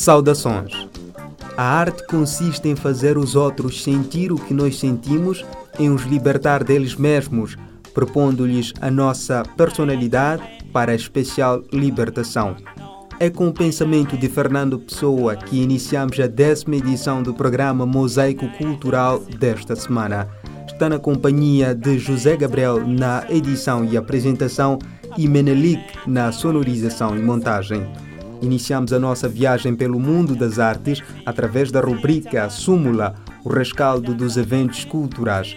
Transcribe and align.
Saudações! 0.00 0.88
A 1.58 1.62
arte 1.62 2.06
consiste 2.06 2.66
em 2.66 2.74
fazer 2.74 3.18
os 3.18 3.36
outros 3.36 3.82
sentir 3.82 4.32
o 4.32 4.36
que 4.36 4.54
nós 4.54 4.78
sentimos, 4.78 5.44
em 5.78 5.90
os 5.90 6.04
libertar 6.04 6.64
deles 6.64 6.96
mesmos, 6.96 7.54
propondo-lhes 7.92 8.72
a 8.80 8.90
nossa 8.90 9.42
personalidade 9.58 10.42
para 10.72 10.92
a 10.92 10.94
especial 10.94 11.62
libertação. 11.70 12.56
É 13.18 13.28
com 13.28 13.48
o 13.48 13.52
pensamento 13.52 14.16
de 14.16 14.26
Fernando 14.26 14.78
Pessoa 14.78 15.36
que 15.36 15.60
iniciamos 15.60 16.18
a 16.18 16.26
décima 16.26 16.76
edição 16.76 17.22
do 17.22 17.34
programa 17.34 17.84
Mosaico 17.84 18.48
Cultural 18.56 19.18
desta 19.38 19.76
semana. 19.76 20.26
Está 20.66 20.88
na 20.88 20.98
companhia 20.98 21.74
de 21.74 21.98
José 21.98 22.38
Gabriel 22.38 22.88
na 22.88 23.26
edição 23.28 23.84
e 23.84 23.98
apresentação 23.98 24.78
e 25.18 25.28
Menelik 25.28 25.84
na 26.06 26.32
sonorização 26.32 27.14
e 27.14 27.20
montagem. 27.20 27.86
Iniciamos 28.42 28.92
a 28.92 28.98
nossa 28.98 29.28
viagem 29.28 29.74
pelo 29.74 30.00
mundo 30.00 30.34
das 30.34 30.58
artes 30.58 31.02
através 31.26 31.70
da 31.70 31.80
rubrica 31.80 32.48
Súmula, 32.48 33.14
o 33.44 33.48
rescaldo 33.48 34.14
dos 34.14 34.36
eventos 34.36 34.84
culturais. 34.84 35.54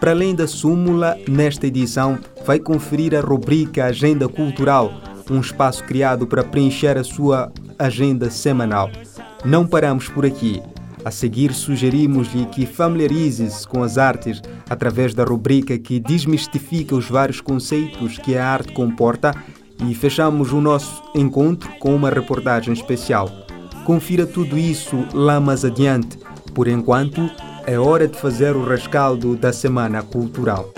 Para 0.00 0.12
além 0.12 0.34
da 0.34 0.46
súmula, 0.46 1.16
nesta 1.28 1.66
edição 1.66 2.18
vai 2.46 2.58
conferir 2.58 3.14
a 3.14 3.20
rubrica 3.20 3.84
Agenda 3.84 4.26
Cultural, 4.28 4.90
um 5.30 5.40
espaço 5.40 5.84
criado 5.84 6.26
para 6.26 6.42
preencher 6.42 6.96
a 6.96 7.04
sua 7.04 7.52
agenda 7.78 8.30
semanal. 8.30 8.90
Não 9.44 9.66
paramos 9.66 10.08
por 10.08 10.24
aqui. 10.24 10.62
A 11.04 11.10
seguir, 11.10 11.52
sugerimos-lhe 11.52 12.46
que 12.46 12.66
familiarize-se 12.66 13.66
com 13.66 13.82
as 13.82 13.98
artes 13.98 14.40
através 14.68 15.14
da 15.14 15.24
rubrica 15.24 15.78
que 15.78 15.98
desmistifica 15.98 16.94
os 16.94 17.08
vários 17.08 17.40
conceitos 17.40 18.18
que 18.18 18.36
a 18.36 18.46
arte 18.46 18.72
comporta 18.72 19.34
e 19.88 19.94
fechamos 19.94 20.52
o 20.52 20.60
nosso 20.60 21.02
encontro 21.14 21.70
com 21.78 21.94
uma 21.94 22.10
reportagem 22.10 22.72
especial. 22.72 23.30
Confira 23.84 24.26
tudo 24.26 24.58
isso 24.58 25.06
lá 25.12 25.40
mais 25.40 25.64
adiante. 25.64 26.18
Por 26.54 26.68
enquanto, 26.68 27.30
é 27.66 27.78
hora 27.78 28.06
de 28.06 28.18
fazer 28.18 28.54
o 28.56 28.64
rescaldo 28.64 29.36
da 29.36 29.52
Semana 29.52 30.02
Cultural. 30.02 30.72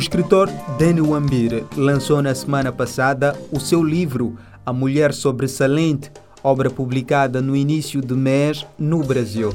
Escritor 0.00 0.48
Danny 0.78 1.02
Wambir 1.02 1.62
lançou 1.76 2.22
na 2.22 2.34
semana 2.34 2.72
passada 2.72 3.38
o 3.52 3.60
seu 3.60 3.84
livro 3.84 4.34
A 4.64 4.72
Mulher 4.72 5.12
Sobressalente, 5.12 6.10
obra 6.42 6.70
publicada 6.70 7.42
no 7.42 7.54
início 7.54 8.00
do 8.00 8.16
mês 8.16 8.66
no 8.78 9.04
Brasil. 9.04 9.52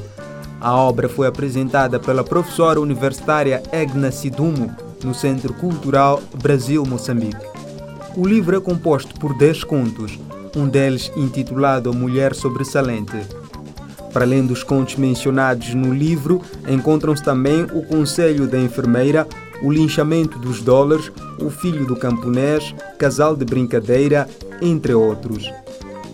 A 0.60 0.72
obra 0.72 1.08
foi 1.08 1.26
apresentada 1.26 1.98
pela 1.98 2.22
professora 2.22 2.80
universitária 2.80 3.60
Egna 3.72 4.12
Sidumo 4.12 4.74
no 5.02 5.12
Centro 5.12 5.52
Cultural 5.52 6.22
Brasil-Moçambique. 6.40 7.44
O 8.16 8.24
livro 8.24 8.56
é 8.56 8.60
composto 8.60 9.18
por 9.18 9.36
10 9.36 9.64
contos, 9.64 10.16
um 10.54 10.68
deles 10.68 11.10
intitulado 11.16 11.90
A 11.90 11.92
Mulher 11.92 12.36
Sobressalente. 12.36 13.16
Para 14.12 14.24
além 14.24 14.46
dos 14.46 14.62
contos 14.62 14.94
mencionados 14.96 15.74
no 15.74 15.92
livro, 15.92 16.40
encontram-se 16.68 17.22
também 17.22 17.64
o 17.64 17.82
Conselho 17.82 18.46
da 18.46 18.58
Enfermeira, 18.58 19.26
o 19.62 19.72
linchamento 19.72 20.38
dos 20.38 20.60
dólares, 20.60 21.10
o 21.40 21.50
filho 21.50 21.86
do 21.86 21.96
camponês, 21.96 22.74
casal 22.98 23.36
de 23.36 23.44
brincadeira, 23.44 24.28
entre 24.60 24.94
outros. 24.94 25.50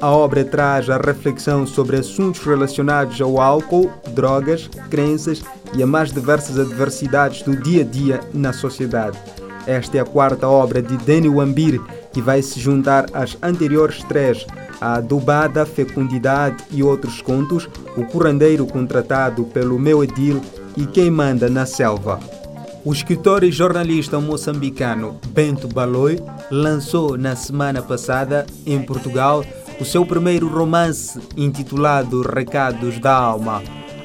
A 0.00 0.10
obra 0.10 0.44
traz 0.44 0.90
a 0.90 0.96
reflexão 0.96 1.64
sobre 1.64 1.96
assuntos 1.96 2.40
relacionados 2.44 3.20
ao 3.20 3.40
álcool, 3.40 3.88
drogas, 4.14 4.68
crenças 4.90 5.44
e 5.74 5.82
a 5.82 5.86
mais 5.86 6.12
diversas 6.12 6.58
adversidades 6.58 7.42
do 7.42 7.54
dia 7.54 7.82
a 7.82 7.84
dia 7.84 8.20
na 8.34 8.52
sociedade. 8.52 9.16
Esta 9.64 9.98
é 9.98 10.00
a 10.00 10.04
quarta 10.04 10.48
obra 10.48 10.82
de 10.82 10.96
Danny 10.96 11.28
Wambir, 11.28 11.80
que 12.12 12.20
vai 12.20 12.42
se 12.42 12.58
juntar 12.58 13.06
às 13.12 13.38
anteriores 13.40 14.02
três, 14.02 14.44
a 14.80 14.94
Adubada, 14.94 15.64
Fecundidade 15.64 16.64
e 16.72 16.82
outros 16.82 17.22
contos, 17.22 17.68
O 17.96 18.04
Curandeiro 18.04 18.66
Contratado 18.66 19.44
pelo 19.44 19.78
Meu 19.78 20.02
Edil 20.02 20.42
e 20.76 20.84
Quem 20.84 21.12
Manda 21.12 21.48
na 21.48 21.64
Selva. 21.64 22.41
O 22.84 22.92
escritor 22.92 23.44
e 23.44 23.52
jornalista 23.52 24.18
moçambicano 24.18 25.20
Bento 25.28 25.68
Baloi 25.68 26.18
lançou 26.50 27.16
na 27.16 27.36
semana 27.36 27.80
passada, 27.80 28.44
em 28.66 28.82
Portugal, 28.82 29.44
o 29.80 29.84
seu 29.84 30.04
primeiro 30.04 30.48
romance 30.48 31.20
intitulado 31.36 32.22
Recados 32.22 32.98
da 32.98 33.14
Alma. 33.14 33.62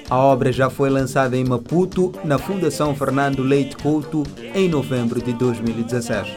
A 0.07 0.17
obra 0.17 0.51
já 0.51 0.69
foi 0.69 0.91
lançada 0.91 1.35
em 1.35 1.43
Maputo, 1.43 2.13
na 2.23 2.37
Fundação 2.37 2.95
Fernando 2.95 3.41
Leite 3.41 3.75
Couto, 3.77 4.21
em 4.53 4.69
novembro 4.69 5.23
de 5.23 5.33
2016. 5.33 6.27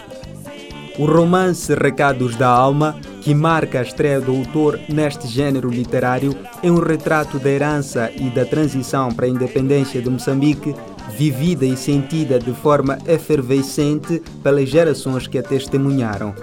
O 0.99 1.05
romance 1.05 1.75
Recados 1.75 2.37
da 2.37 2.49
Alma, 2.49 2.97
que 3.21 3.35
marca 3.35 3.81
a 3.81 3.83
estreia 3.83 4.21
do 4.21 4.35
autor 4.35 4.81
neste 4.89 5.29
gênero 5.29 5.69
literário, 5.69 6.35
é 6.63 6.71
um 6.71 6.79
retrato 6.79 7.39
da 7.39 7.51
herança 7.51 8.11
e 8.17 8.31
da 8.31 8.47
transição 8.47 9.11
para 9.13 9.27
a 9.27 9.29
independência 9.29 10.01
de 10.01 10.09
Moçambique 10.09 10.75
vivida 11.17 11.65
e 11.65 11.77
sentida 11.77 12.39
de 12.39 12.53
forma 12.53 12.99
efervescente 13.07 14.23
pelas 14.43 14.69
gerações 14.69 15.27
que 15.27 15.39
a 15.39 15.43
testemunharam. 15.43 16.35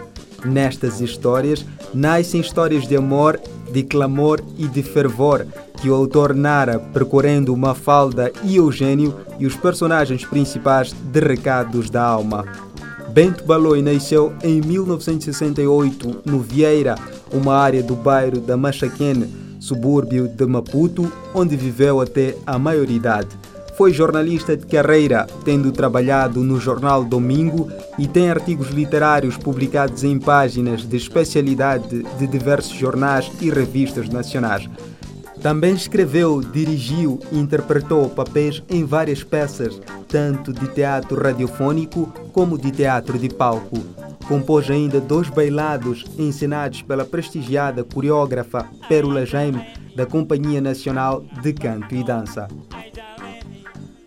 Nestas 0.45 1.01
histórias 1.01 1.66
nascem 1.94 2.41
histórias 2.41 2.88
de 2.88 2.96
amor, 2.96 3.40
de 3.72 3.84
clamor 3.84 4.41
e 4.57 4.67
de 4.67 4.84
fervor 4.84 5.46
que 5.81 5.90
o 5.90 5.96
autor 5.96 6.34
narra 6.34 6.79
percorrendo 6.79 7.56
Mafalda 7.56 8.31
e 8.44 8.56
Eugênio 8.57 9.16
e 9.40 9.46
os 9.46 9.56
personagens 9.56 10.25
principais 10.25 10.91
de 10.91 11.19
Recados 11.19 11.90
da 11.90 12.03
Alma. 12.03 12.46
Bento 13.09 13.44
Baloi 13.46 13.81
nasceu 13.81 14.34
em 14.44 14.62
1968 14.62 16.23
no 16.25 16.40
Vieira, 16.40 16.96
uma 17.31 17.56
área 17.56 17.81
do 17.81 17.96
bairro 17.96 18.40
da 18.40 18.57
Machaquene, 18.57 19.28
subúrbio 19.59 20.28
de 20.28 20.46
Maputo, 20.46 21.12
onde 21.34 21.56
viveu 21.56 22.01
até 22.01 22.35
a 22.46 22.57
maioridade. 22.59 23.29
Foi 23.77 23.93
jornalista 23.93 24.57
de 24.57 24.65
carreira, 24.65 25.27
tendo 25.45 25.71
trabalhado 25.71 26.41
no 26.41 26.59
jornal 26.59 27.05
Domingo 27.05 27.71
e 27.99 28.07
tem 28.07 28.27
artigos 28.27 28.69
literários 28.69 29.38
publicados 29.38 30.03
em 30.03 30.17
páginas 30.17 30.81
de 30.81 30.97
especialidade 30.97 32.01
de 32.01 32.25
diversos 32.25 32.75
jornais 32.75 33.31
e 33.39 33.51
revistas 33.51 34.09
nacionais. 34.09 34.67
Também 35.43 35.75
escreveu, 35.75 36.41
dirigiu 36.41 37.19
e 37.31 37.37
interpretou 37.37 38.09
papéis 38.09 38.63
em 38.67 38.83
várias 38.83 39.23
peças, 39.23 39.79
tanto 40.07 40.51
de 40.51 40.67
teatro 40.69 41.21
radiofônico 41.21 42.11
como 42.33 42.57
de 42.57 42.71
teatro 42.71 43.19
de 43.19 43.29
palco. 43.29 43.77
Compôs 44.27 44.71
ainda 44.71 44.99
dois 44.99 45.29
bailados 45.29 46.03
ensinados 46.17 46.81
pela 46.81 47.05
prestigiada 47.05 47.83
coreógrafa 47.83 48.67
Pérola 48.89 49.23
Jaime 49.23 49.63
da 49.95 50.07
Companhia 50.07 50.59
Nacional 50.59 51.23
de 51.43 51.53
Canto 51.53 51.93
e 51.93 52.03
Dança. 52.03 52.47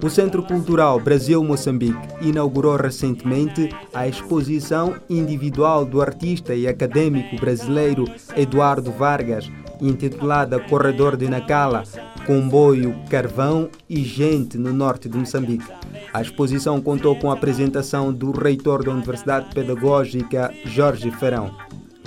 O 0.03 0.09
Centro 0.09 0.43
Cultural 0.43 0.99
Brasil-Moçambique 0.99 2.09
inaugurou 2.23 2.75
recentemente 2.75 3.69
a 3.93 4.09
exposição 4.09 4.95
individual 5.11 5.85
do 5.85 6.01
artista 6.01 6.55
e 6.55 6.67
acadêmico 6.67 7.37
brasileiro 7.37 8.07
Eduardo 8.35 8.91
Vargas, 8.91 9.51
intitulada 9.79 10.59
Corredor 10.59 11.19
de 11.19 11.29
Nacala, 11.29 11.83
Comboio, 12.27 12.95
Carvão 13.11 13.69
e 13.91 14.03
Gente 14.03 14.57
no 14.57 14.73
norte 14.73 15.07
de 15.07 15.19
Moçambique. 15.19 15.71
A 16.15 16.23
exposição 16.23 16.81
contou 16.81 17.15
com 17.17 17.31
a 17.31 17.35
apresentação 17.35 18.11
do 18.11 18.31
reitor 18.31 18.83
da 18.83 18.93
Universidade 18.93 19.55
Pedagógica, 19.55 20.51
Jorge 20.65 21.11
Ferão. 21.11 21.51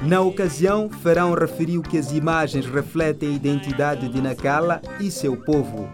Na 0.02 0.20
ocasião, 0.20 0.90
Ferão 0.90 1.36
referiu 1.36 1.84
que 1.84 2.00
as 2.00 2.12
imagens 2.12 2.66
refletem 2.66 3.30
a 3.30 3.36
identidade 3.36 4.10
de 4.10 4.20
Nacala 4.20 4.82
e 5.00 5.12
seu 5.12 5.38
povo. 5.38 5.88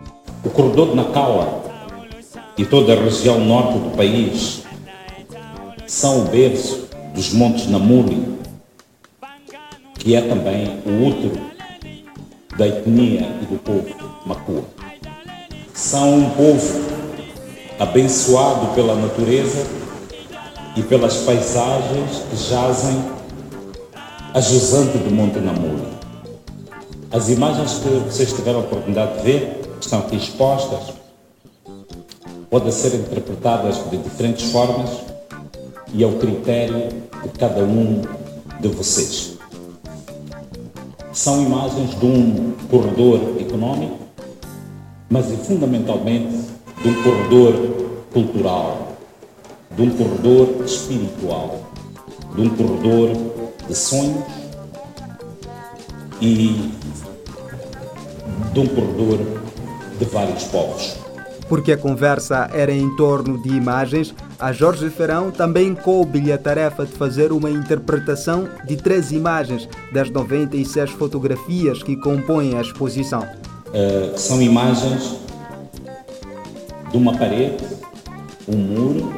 O 0.46 0.50
corredor 0.50 0.92
de 0.92 0.96
Nacala 0.96 1.79
e 2.60 2.66
toda 2.66 2.92
a 2.92 3.02
região 3.02 3.40
norte 3.40 3.80
do 3.80 3.96
país 3.96 4.64
são 5.88 6.24
o 6.24 6.26
berço 6.26 6.90
dos 7.16 7.32
Montes 7.32 7.68
Namuli, 7.68 8.38
que 9.98 10.14
é 10.14 10.20
também 10.20 10.82
o 10.86 11.08
útero 11.08 11.40
da 12.58 12.68
etnia 12.68 13.30
e 13.42 13.46
do 13.46 13.58
povo 13.60 13.88
Macua. 14.26 14.66
São 15.74 16.16
um 16.16 16.30
povo 16.32 16.82
abençoado 17.80 18.76
pela 18.76 18.94
natureza 18.94 19.66
e 20.76 20.84
pelas 20.84 21.16
paisagens 21.20 22.24
que 22.30 22.36
jazem 22.36 23.06
a 24.34 24.42
jusante 24.42 24.98
do 24.98 25.10
Monte 25.10 25.40
Namuli. 25.40 25.88
As 27.10 27.30
imagens 27.30 27.76
que 27.76 27.88
vocês 27.88 28.34
tiveram 28.34 28.60
a 28.60 28.64
oportunidade 28.64 29.16
de 29.20 29.24
ver 29.24 29.62
estão 29.80 30.00
aqui 30.00 30.18
expostas 30.18 30.99
podem 32.50 32.72
ser 32.72 32.96
interpretadas 32.96 33.90
de 33.90 33.98
diferentes 33.98 34.52
formas 34.52 34.90
e 35.94 36.04
ao 36.04 36.14
critério 36.14 36.90
de 37.24 37.30
cada 37.38 37.64
um 37.64 38.02
de 38.60 38.68
vocês. 38.70 39.38
são 41.14 41.42
imagens 41.44 42.00
de 42.00 42.06
um 42.06 42.54
corredor 42.70 43.20
econômico, 43.40 43.98
mas 45.10 45.32
é 45.32 45.36
fundamentalmente 45.38 46.46
de 46.82 46.88
um 46.88 47.04
corredor 47.04 47.54
cultural, 48.14 48.96
de 49.76 49.82
um 49.82 49.90
corredor 49.90 50.66
espiritual, 50.66 51.60
de 52.36 52.42
um 52.42 52.50
corredor 52.50 53.10
de 53.68 53.76
sonhos 53.76 54.24
e 56.22 56.72
de 58.54 58.60
um 58.60 58.68
corredor 58.68 59.20
de 60.00 60.06
vários 60.06 60.44
povos. 60.46 61.09
Porque 61.50 61.72
a 61.72 61.78
conversa 61.78 62.48
era 62.54 62.72
em 62.72 62.96
torno 62.96 63.42
de 63.42 63.50
imagens, 63.50 64.14
a 64.40 64.54
Jorge 64.54 64.90
Ferrão 64.92 65.32
também 65.32 65.74
coube-lhe 65.74 66.32
a 66.32 66.38
tarefa 66.38 66.86
de 66.86 66.94
fazer 66.94 67.32
uma 67.32 67.50
interpretação 67.50 68.48
de 68.66 68.78
três 68.78 69.12
imagens 69.12 69.68
das 69.92 70.12
96 70.12 70.92
fotografias 70.92 71.82
que 71.82 71.96
compõem 71.98 72.56
a 72.56 72.62
exposição. 72.62 73.28
Uh, 73.68 74.16
são 74.16 74.40
imagens 74.40 75.18
de 76.92 76.98
uma 76.98 77.18
parede, 77.18 77.66
um 78.48 78.56
muro, 78.56 79.14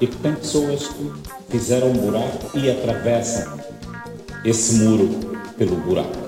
e 0.00 0.06
que 0.06 0.16
tem 0.16 0.34
pessoas 0.34 0.86
que 0.88 1.12
fizeram 1.48 1.90
um 1.90 1.94
buraco 1.94 2.56
e 2.56 2.70
atravessam 2.70 3.58
esse 4.44 4.76
muro 4.76 5.08
pelo 5.56 5.76
buraco. 5.76 6.27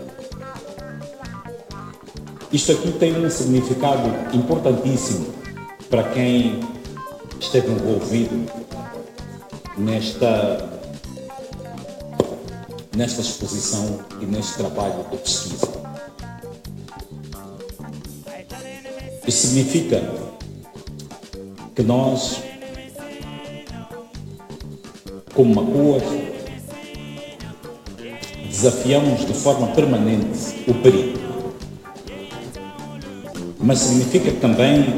Isto 2.52 2.72
aqui 2.72 2.90
tem 2.90 3.24
um 3.24 3.30
significado 3.30 4.08
importantíssimo 4.36 5.32
para 5.88 6.02
quem 6.02 6.58
esteve 7.38 7.70
envolvido 7.70 8.44
nesta, 9.78 10.68
nesta 12.96 13.20
exposição 13.20 14.00
e 14.20 14.26
neste 14.26 14.54
trabalho 14.54 15.04
de 15.12 15.16
pesquisa. 15.18 15.68
Isso 19.28 19.46
significa 19.46 20.02
que 21.76 21.84
nós, 21.84 22.42
como 25.32 25.54
Macuas, 25.54 26.02
desafiamos 28.48 29.24
de 29.24 29.34
forma 29.34 29.68
permanente 29.68 30.64
o 30.66 30.74
perigo 30.74 31.19
mas 33.62 33.78
significa 33.78 34.32
também 34.32 34.94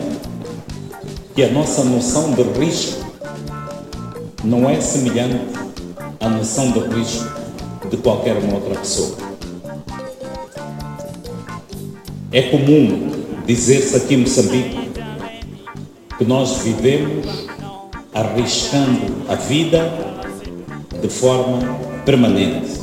que 1.35 1.43
a 1.43 1.51
nossa 1.51 1.85
noção 1.85 2.33
de 2.33 2.43
risco 2.43 3.05
não 4.45 4.69
é 4.69 4.81
semelhante 4.81 5.41
à 6.21 6.29
noção 6.29 6.71
de 6.71 6.81
risco 6.81 7.27
de 7.91 7.97
qualquer 7.97 8.37
uma 8.37 8.55
outra 8.55 8.75
pessoa. 8.75 9.17
É 12.31 12.43
comum 12.43 13.11
dizer-se 13.47 13.97
aqui 13.97 14.15
em 14.15 14.19
Moçambique 14.19 14.91
que 16.17 16.25
nós 16.25 16.59
vivemos 16.59 17.27
arriscando 18.15 19.25
a 19.29 19.35
vida 19.35 19.93
de 21.01 21.09
forma 21.09 21.59
permanente. 22.05 22.81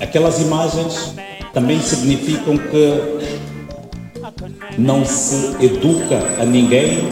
Aquelas 0.00 0.40
imagens 0.40 1.14
também 1.52 1.80
significam 1.80 2.56
que 2.56 3.42
não 4.78 5.04
se 5.04 5.64
educa 5.64 6.18
a 6.40 6.44
ninguém 6.44 7.08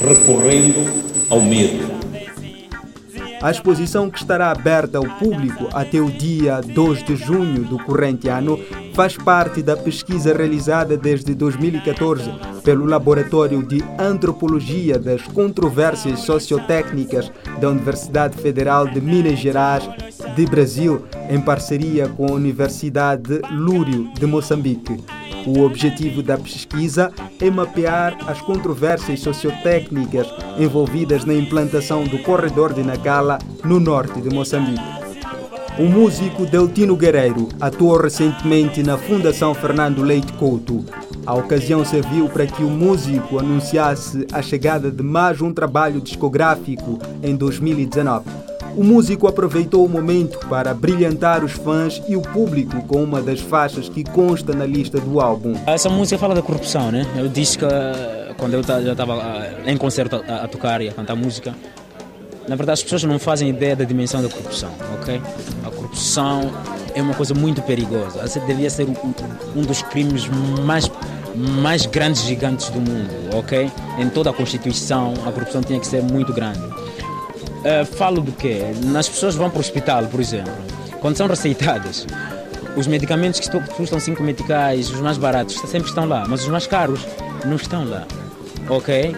recorrendo 0.00 0.90
ao 1.28 1.40
medo. 1.40 1.98
A 3.40 3.52
exposição 3.52 4.10
que 4.10 4.18
estará 4.18 4.50
aberta 4.50 4.98
ao 4.98 5.04
público 5.04 5.68
até 5.72 6.00
o 6.00 6.10
dia 6.10 6.60
2 6.60 7.04
de 7.04 7.14
junho 7.14 7.62
do 7.62 7.78
corrente 7.78 8.28
ano 8.28 8.58
faz 8.94 9.16
parte 9.16 9.62
da 9.62 9.76
pesquisa 9.76 10.34
realizada 10.34 10.96
desde 10.96 11.36
2014 11.36 12.28
pelo 12.64 12.84
Laboratório 12.84 13.62
de 13.62 13.82
Antropologia 13.96 14.98
das 14.98 15.22
Controvérsias 15.22 16.20
Sociotécnicas 16.20 17.30
da 17.60 17.68
Universidade 17.68 18.36
Federal 18.36 18.88
de 18.88 19.00
Minas 19.00 19.38
Gerais 19.38 19.88
de 20.34 20.44
Brasil, 20.44 21.04
em 21.28 21.40
parceria 21.40 22.08
com 22.08 22.26
a 22.26 22.32
Universidade 22.32 23.40
Lúrio 23.50 24.10
de 24.14 24.26
Moçambique. 24.26 24.96
O 25.46 25.60
objetivo 25.62 26.22
da 26.22 26.36
pesquisa 26.36 27.12
é 27.40 27.50
mapear 27.50 28.16
as 28.26 28.40
controvérsias 28.40 29.20
sociotécnicas 29.20 30.26
envolvidas 30.58 31.24
na 31.24 31.34
implantação 31.34 32.04
do 32.04 32.18
corredor 32.18 32.72
de 32.72 32.82
Nacala 32.82 33.38
no 33.64 33.78
norte 33.78 34.20
de 34.20 34.28
Moçambique. 34.28 34.98
O 35.78 35.84
músico 35.84 36.44
Deltino 36.44 36.96
Guerreiro 36.96 37.48
atuou 37.60 38.00
recentemente 38.00 38.82
na 38.82 38.98
Fundação 38.98 39.54
Fernando 39.54 40.02
Leite 40.02 40.32
Couto. 40.32 40.84
A 41.24 41.34
ocasião 41.34 41.84
serviu 41.84 42.28
para 42.28 42.46
que 42.46 42.64
o 42.64 42.70
músico 42.70 43.38
anunciasse 43.38 44.26
a 44.32 44.42
chegada 44.42 44.90
de 44.90 45.02
mais 45.04 45.40
um 45.40 45.52
trabalho 45.52 46.00
discográfico 46.00 46.98
em 47.22 47.36
2019. 47.36 48.47
O 48.78 48.84
músico 48.84 49.26
aproveitou 49.26 49.84
o 49.84 49.88
momento 49.88 50.38
para 50.46 50.72
brilhantar 50.72 51.42
os 51.42 51.50
fãs 51.50 52.00
e 52.06 52.14
o 52.14 52.22
público 52.22 52.80
com 52.84 53.02
uma 53.02 53.20
das 53.20 53.40
faixas 53.40 53.88
que 53.88 54.04
consta 54.04 54.52
na 54.52 54.64
lista 54.64 55.00
do 55.00 55.20
álbum. 55.20 55.56
Essa 55.66 55.88
música 55.88 56.16
fala 56.16 56.32
da 56.32 56.42
corrupção, 56.42 56.92
né? 56.92 57.04
Eu 57.16 57.26
disse 57.26 57.58
que 57.58 57.64
eh, 57.64 58.32
quando 58.38 58.54
eu 58.54 58.62
já 58.62 58.92
estava 58.92 59.14
eh, 59.16 59.72
em 59.72 59.76
concerto 59.76 60.22
a, 60.28 60.46
tocar 60.46 60.80
e 60.80 60.88
a 60.88 60.92
cantar 60.92 61.16
música, 61.16 61.56
na 62.46 62.54
verdade 62.54 62.74
as 62.74 62.82
pessoas 62.84 63.02
não 63.02 63.18
fazem 63.18 63.48
ideia 63.48 63.74
da 63.74 63.82
dimensão 63.82 64.22
da 64.22 64.28
corrupção, 64.28 64.70
ok? 64.94 65.20
A 65.66 65.70
corrupção 65.70 66.48
é 66.94 67.02
uma 67.02 67.14
coisa 67.14 67.34
muito 67.34 67.60
perigosa. 67.62 68.20
Essa 68.20 68.38
devia 68.38 68.70
ser 68.70 68.86
um, 68.88 68.94
um 69.56 69.62
dos 69.62 69.82
crimes 69.82 70.30
mais 70.64 70.88
mais 71.34 71.84
grandes 71.84 72.22
gigantes 72.22 72.68
do 72.70 72.80
mundo, 72.80 73.10
ok? 73.36 73.70
Em 73.98 74.08
toda 74.08 74.30
a 74.30 74.32
Constituição, 74.32 75.14
a 75.26 75.32
corrupção 75.32 75.62
tinha 75.62 75.80
que 75.80 75.86
ser 75.86 76.00
muito 76.00 76.32
grande. 76.32 76.60
Uh, 77.68 77.84
falo 77.84 78.22
do 78.22 78.32
quê? 78.32 78.62
As 78.98 79.08
pessoas 79.08 79.34
vão 79.34 79.50
para 79.50 79.58
o 79.58 79.60
hospital, 79.60 80.06
por 80.06 80.20
exemplo, 80.20 80.50
quando 81.02 81.18
são 81.18 81.26
receitadas, 81.26 82.06
os 82.74 82.86
medicamentos 82.86 83.40
que 83.40 83.60
custam 83.74 84.00
5 84.00 84.22
meticais, 84.22 84.88
os 84.90 85.00
mais 85.00 85.18
baratos, 85.18 85.54
sempre 85.66 85.86
estão 85.88 86.06
lá, 86.06 86.24
mas 86.26 86.42
os 86.44 86.48
mais 86.48 86.66
caros 86.66 87.06
não 87.44 87.56
estão 87.56 87.84
lá. 87.84 88.06
Ok? 88.70 89.14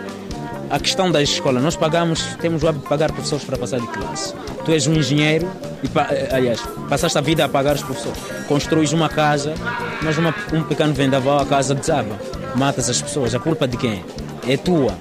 A 0.68 0.80
questão 0.80 1.12
da 1.12 1.22
escola, 1.22 1.60
nós 1.60 1.76
pagamos, 1.76 2.24
temos 2.40 2.64
o 2.64 2.68
hábito 2.68 2.82
de 2.82 2.88
pagar 2.88 3.12
professores 3.12 3.44
para 3.44 3.56
passar 3.56 3.78
de 3.78 3.86
classe. 3.86 4.34
Tu 4.64 4.72
és 4.72 4.86
um 4.88 4.94
engenheiro, 4.94 5.48
e, 5.84 5.98
eh, 5.98 6.28
aliás, 6.32 6.60
passaste 6.88 7.18
a 7.18 7.20
vida 7.20 7.44
a 7.44 7.48
pagar 7.48 7.76
os 7.76 7.82
professores. 7.82 8.18
Construís 8.48 8.92
uma 8.92 9.08
casa, 9.08 9.54
mas 10.02 10.18
uma, 10.18 10.34
um 10.52 10.64
pequeno 10.64 10.92
vendaval, 10.92 11.38
a 11.38 11.46
casa 11.46 11.72
desaba. 11.72 12.18
Matas 12.56 12.90
as 12.90 13.00
pessoas. 13.00 13.32
A 13.32 13.38
culpa 13.38 13.68
de 13.68 13.76
quem? 13.76 14.04
É 14.48 14.56
tua. 14.56 14.96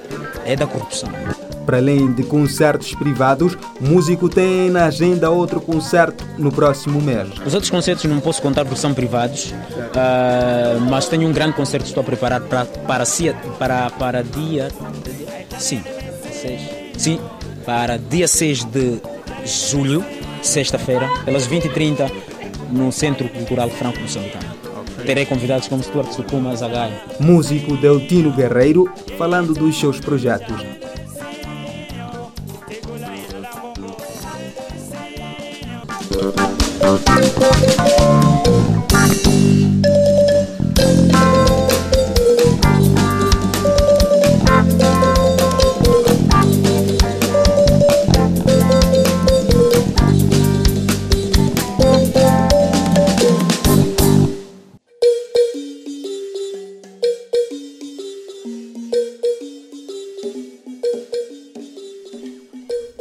É 0.45 0.55
da 0.55 0.67
corrupção. 0.67 1.09
Para 1.69 1.77
além 1.77 2.11
de 2.11 2.23
concertos 2.23 2.95
privados, 2.95 3.55
o 3.79 3.87
músico 3.87 4.27
tem 4.27 4.71
na 4.71 4.85
agenda 4.85 5.29
outro 5.29 5.61
concerto 5.61 6.25
no 6.35 6.51
próximo 6.51 6.99
mês. 6.99 7.29
Os 7.45 7.53
outros 7.53 7.69
concertos 7.69 8.05
não 8.05 8.19
posso 8.19 8.41
contar 8.41 8.65
porque 8.65 8.79
são 8.79 8.91
privados, 8.91 9.51
uh, 9.51 10.81
mas 10.89 11.07
tenho 11.07 11.29
um 11.29 11.31
grande 11.31 11.53
concerto 11.53 11.83
que 11.83 11.91
estou 11.91 12.01
a 12.01 12.03
preparar 12.03 12.41
para, 12.41 12.65
para, 12.65 13.05
para, 13.59 13.89
para 13.91 14.23
dia. 14.23 14.69
Sim, 15.59 15.83
seis, 16.31 16.59
sim, 16.97 17.19
para 17.63 17.99
dia 17.99 18.27
6 18.27 18.63
de 18.63 18.99
julho, 19.45 20.03
sexta-feira, 20.41 21.07
pelas 21.23 21.47
20h30, 21.47 22.11
no 22.71 22.91
Centro 22.91 23.29
Cultural 23.29 23.69
Franco 23.69 23.99
Moçambicano. 23.99 24.55
Terei 25.05 25.27
convidados 25.27 25.67
como 25.67 25.83
Stuart 25.83 26.11
Sukuma 26.13 26.55
Zagai. 26.55 26.99
Músico 27.19 27.77
Deltino 27.77 28.31
Guerreiro, 28.31 28.91
falando 29.19 29.53
dos 29.53 29.79
seus 29.79 29.99
projetos. 29.99 30.78
Thank 36.11 36.35
you. 39.85 39.98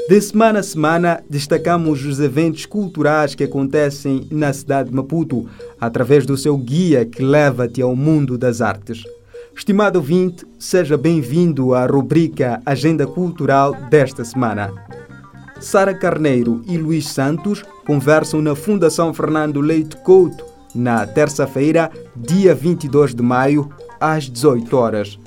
De 0.09 0.19
semana 0.23 0.61
a 0.61 0.63
semana, 0.63 1.23
destacamos 1.29 2.03
os 2.03 2.19
eventos 2.19 2.65
culturais 2.65 3.35
que 3.35 3.45
acontecem 3.45 4.27
na 4.31 4.51
cidade 4.55 4.89
de 4.89 4.95
Maputo, 4.97 5.47
através 5.79 6.25
do 6.25 6.35
seu 6.35 6.57
guia 6.57 7.05
que 7.05 7.23
leva-te 7.23 7.83
ao 7.83 7.95
mundo 7.95 8.39
das 8.39 8.63
artes. 8.63 9.03
Estimado 9.55 9.99
ouvinte, 9.99 10.47
seja 10.59 10.97
bem-vindo 10.97 11.75
à 11.75 11.85
rubrica 11.85 12.63
Agenda 12.65 13.07
Cultural 13.07 13.75
desta 13.91 14.25
semana. 14.25 14.73
Sara 15.61 15.93
Carneiro 15.93 16.63
e 16.67 16.79
Luís 16.79 17.07
Santos 17.09 17.63
conversam 17.87 18.41
na 18.41 18.55
Fundação 18.55 19.13
Fernando 19.13 19.61
Leite 19.61 19.99
Couto 19.99 20.43
na 20.75 21.07
terça-feira, 21.07 21.91
dia 22.17 22.55
22 22.55 23.15
de 23.15 23.23
maio, 23.23 23.69
às 24.01 24.25
18 24.25 24.75
horas. 24.75 25.19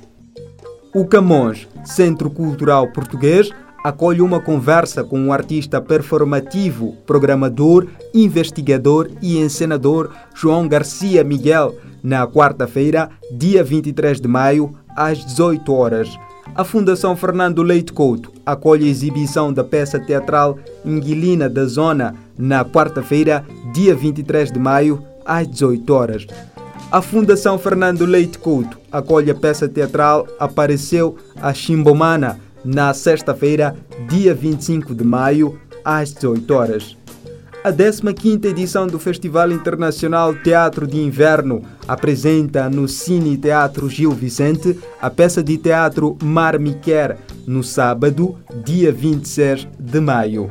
O 0.93 1.05
Camões, 1.05 1.67
Centro 1.85 2.31
Cultural 2.31 2.87
Português, 2.91 3.51
acolhe 3.83 4.21
uma 4.21 4.39
conversa 4.39 5.03
com 5.03 5.19
um 5.19 5.33
artista 5.33 5.81
performativo, 5.81 6.95
programador, 7.05 7.87
investigador 8.13 9.09
e 9.21 9.37
encenador 9.37 10.09
João 10.35 10.67
Garcia 10.67 11.23
Miguel, 11.23 11.75
na 12.03 12.27
quarta-feira, 12.27 13.09
dia 13.31 13.63
23 13.63 14.19
de 14.19 14.27
maio, 14.27 14.75
às 14.95 15.23
18 15.25 15.73
horas. 15.73 16.09
A 16.53 16.63
Fundação 16.63 17.15
Fernando 17.15 17.61
Leite 17.63 17.93
Couto 17.93 18.31
acolhe 18.45 18.85
a 18.85 18.89
exibição 18.89 19.53
da 19.53 19.63
peça 19.63 19.99
teatral 19.99 20.57
Inguilina 20.83 21.47
da 21.47 21.65
Zona 21.65 22.15
na 22.37 22.65
quarta-feira, 22.65 23.45
dia 23.71 23.95
23 23.95 24.51
de 24.51 24.59
maio, 24.59 25.01
às 25.25 25.47
18 25.47 25.93
horas. 25.93 26.27
A 26.91 27.01
Fundação 27.01 27.57
Fernando 27.57 28.05
Leite 28.05 28.37
Couto 28.37 28.77
acolhe 28.91 29.31
a 29.31 29.35
peça 29.35 29.69
teatral 29.69 30.27
Apareceu 30.37 31.15
a 31.41 31.53
Chimbomana 31.53 32.37
na 32.63 32.93
sexta-feira, 32.93 33.75
dia 34.07 34.33
25 34.33 34.93
de 34.93 35.03
maio, 35.03 35.59
às 35.83 36.13
18 36.13 36.53
horas. 36.53 36.97
A 37.63 37.71
15ª 37.71 38.45
edição 38.45 38.87
do 38.87 38.97
Festival 38.97 39.51
Internacional 39.51 40.33
Teatro 40.33 40.87
de 40.87 40.97
Inverno 40.97 41.61
apresenta 41.87 42.67
no 42.67 42.87
Cine 42.87 43.37
Teatro 43.37 43.87
Gil 43.87 44.11
Vicente 44.11 44.79
a 44.99 45.11
peça 45.11 45.43
de 45.43 45.59
teatro 45.59 46.17
Mar 46.23 46.57
Me 46.57 46.73
Quer, 46.73 47.19
no 47.45 47.63
sábado, 47.63 48.35
dia 48.65 48.91
26 48.91 49.67
de 49.79 49.99
maio. 49.99 50.49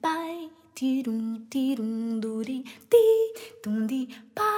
Pai, 0.00 0.50
tirum, 0.74 1.40
tirum, 1.50 2.18
duri, 2.20 2.64
ti, 2.90 4.08
pa. 4.34 4.54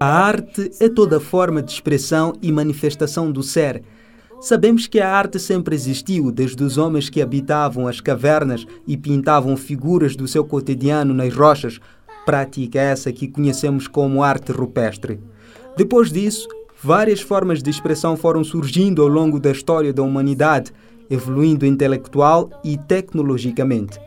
A 0.00 0.06
arte 0.06 0.68
é 0.80 0.88
toda 0.88 1.20
forma 1.20 1.62
de 1.62 1.70
expressão 1.70 2.32
e 2.42 2.50
manifestação 2.50 3.30
do 3.30 3.40
ser. 3.40 3.84
Sabemos 4.40 4.88
que 4.88 4.98
a 4.98 5.14
arte 5.14 5.38
sempre 5.38 5.76
existiu, 5.76 6.32
desde 6.32 6.64
os 6.64 6.76
homens 6.76 7.08
que 7.08 7.22
habitavam 7.22 7.86
as 7.86 8.00
cavernas 8.00 8.66
e 8.84 8.96
pintavam 8.96 9.56
figuras 9.56 10.16
do 10.16 10.26
seu 10.26 10.44
cotidiano 10.44 11.14
nas 11.14 11.32
rochas, 11.32 11.78
prática 12.26 12.80
essa 12.80 13.12
que 13.12 13.28
conhecemos 13.28 13.86
como 13.86 14.24
arte 14.24 14.50
rupestre. 14.50 15.20
Depois 15.76 16.10
disso, 16.10 16.48
várias 16.84 17.22
formas 17.22 17.62
de 17.62 17.70
expressão 17.70 18.14
foram 18.14 18.44
surgindo 18.44 19.00
ao 19.00 19.08
longo 19.08 19.40
da 19.40 19.50
história 19.50 19.90
da 19.90 20.02
humanidade, 20.02 20.70
evoluindo 21.08 21.64
intelectual 21.64 22.50
e 22.62 22.76
tecnologicamente. 22.76 23.98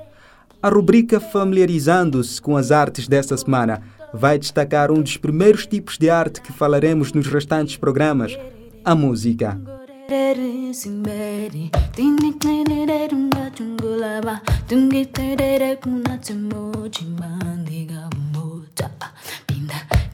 A 0.62 0.70
rubrica 0.70 1.20
Familiarizando-se 1.20 2.40
com 2.40 2.56
as 2.56 2.72
artes 2.72 3.08
desta 3.08 3.36
semana 3.36 3.82
vai 4.14 4.38
destacar 4.38 4.92
um 4.92 5.02
dos 5.02 5.18
primeiros 5.18 5.66
tipos 5.66 5.98
de 5.98 6.08
arte 6.08 6.40
que 6.40 6.54
falaremos 6.54 7.12
nos 7.14 7.26
restantes 7.26 7.78
programas, 7.78 8.38
a 8.86 8.94
música. 8.94 9.60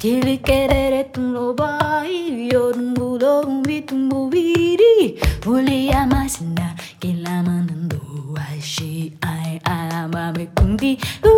Tilikerere 0.04 1.04
tunobai 1.16 2.52
Yorun 2.52 2.92
bulogun 2.92 3.64
bitun 3.64 4.12
bubiri 4.12 5.16
Uli 5.48 5.92
amasina 5.96 6.76
kilamanando 7.00 8.02
Aishi 8.36 9.14
ai 9.22 9.62
alamame 9.64 10.52
kundi 10.60 11.00
u 11.24 11.32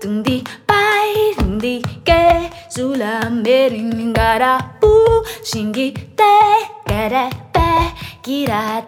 tundi 0.00 0.44
pai 0.68 1.32
tundi 1.38 1.80
ke 2.04 2.52
Zula 2.68 3.30
meringara 3.30 4.60
U 4.84 5.24
shingi 5.42 5.96
te 6.12 6.36
kere 6.84 7.30
pe 7.48 7.96
Kira 8.20 8.84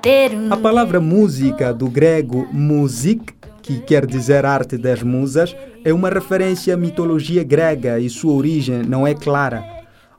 A 0.51 0.57
palavra 0.57 1.01
música 1.01 1.73
do 1.73 1.89
grego 1.89 2.45
music 2.53 3.44
que 3.65 3.81
quer 3.81 4.05
dizer 4.05 4.45
arte 4.45 4.77
das 4.77 5.03
musas, 5.03 5.57
é 5.83 5.93
uma 5.93 6.11
referência 6.11 6.75
à 6.75 6.77
mitologia 6.77 7.43
grega 7.43 7.99
e 7.99 8.11
sua 8.11 8.35
origem 8.35 8.83
não 8.83 9.07
é 9.07 9.15
clara. 9.15 9.65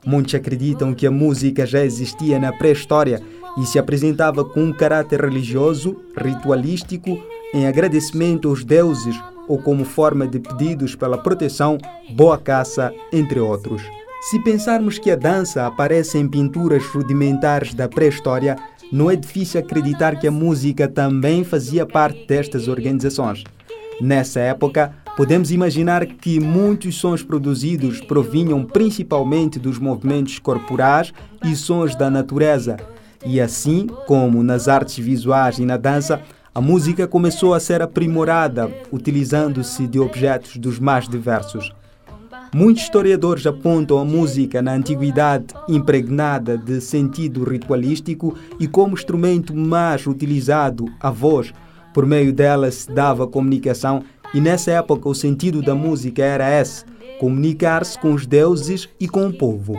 Muitos 0.04 0.34
acreditam 0.34 0.92
que 0.92 1.06
a 1.06 1.12
música 1.12 1.64
já 1.64 1.84
existia 1.84 2.40
na 2.40 2.52
pré-história 2.52 3.22
e 3.56 3.64
se 3.64 3.78
apresentava 3.78 4.44
com 4.44 4.64
um 4.64 4.72
caráter 4.72 5.20
religioso, 5.20 5.96
ritualístico, 6.16 7.22
em 7.54 7.68
agradecimento 7.68 8.48
aos 8.48 8.64
deuses 8.64 9.16
ou 9.46 9.58
como 9.58 9.84
forma 9.84 10.26
de 10.26 10.40
pedidos 10.40 10.96
pela 10.96 11.16
proteção, 11.16 11.78
boa 12.10 12.36
caça, 12.36 12.92
entre 13.12 13.38
outros. 13.38 13.80
Se 14.22 14.42
pensarmos 14.42 14.98
que 14.98 15.08
a 15.08 15.14
dança 15.14 15.68
aparece 15.68 16.18
em 16.18 16.26
pinturas 16.26 16.84
rudimentares 16.86 17.74
da 17.74 17.88
pré-história, 17.88 18.56
não 18.92 19.10
é 19.10 19.16
difícil 19.16 19.60
acreditar 19.60 20.18
que 20.18 20.26
a 20.26 20.30
música 20.30 20.86
também 20.86 21.44
fazia 21.44 21.84
parte 21.84 22.26
destas 22.26 22.68
organizações. 22.68 23.44
Nessa 24.00 24.40
época, 24.40 24.92
podemos 25.16 25.50
imaginar 25.50 26.04
que 26.06 26.38
muitos 26.38 26.96
sons 26.96 27.22
produzidos 27.22 28.00
provinham 28.00 28.62
principalmente 28.64 29.58
dos 29.58 29.78
movimentos 29.78 30.38
corporais 30.38 31.12
e 31.44 31.56
sons 31.56 31.96
da 31.96 32.10
natureza. 32.10 32.76
E 33.24 33.40
assim 33.40 33.86
como 34.06 34.42
nas 34.42 34.68
artes 34.68 34.98
visuais 34.98 35.58
e 35.58 35.64
na 35.64 35.76
dança, 35.76 36.20
a 36.54 36.60
música 36.60 37.06
começou 37.06 37.54
a 37.54 37.60
ser 37.60 37.82
aprimorada, 37.82 38.70
utilizando-se 38.92 39.86
de 39.86 39.98
objetos 39.98 40.56
dos 40.56 40.78
mais 40.78 41.08
diversos. 41.08 41.72
Muitos 42.56 42.84
historiadores 42.84 43.46
apontam 43.46 43.98
a 43.98 44.04
música 44.04 44.62
na 44.62 44.72
antiguidade 44.72 45.48
impregnada 45.68 46.56
de 46.56 46.80
sentido 46.80 47.44
ritualístico 47.44 48.34
e 48.58 48.66
como 48.66 48.94
instrumento 48.94 49.54
mais 49.54 50.06
utilizado, 50.06 50.86
a 50.98 51.10
voz. 51.10 51.52
Por 51.92 52.06
meio 52.06 52.32
dela 52.32 52.70
se 52.70 52.90
dava 52.90 53.26
comunicação 53.26 54.02
e 54.32 54.40
nessa 54.40 54.70
época 54.70 55.06
o 55.06 55.14
sentido 55.14 55.60
da 55.60 55.74
música 55.74 56.24
era 56.24 56.50
esse: 56.58 56.82
comunicar-se 57.20 57.98
com 57.98 58.14
os 58.14 58.26
deuses 58.26 58.88
e 58.98 59.06
com 59.06 59.26
o 59.26 59.36
povo. 59.36 59.74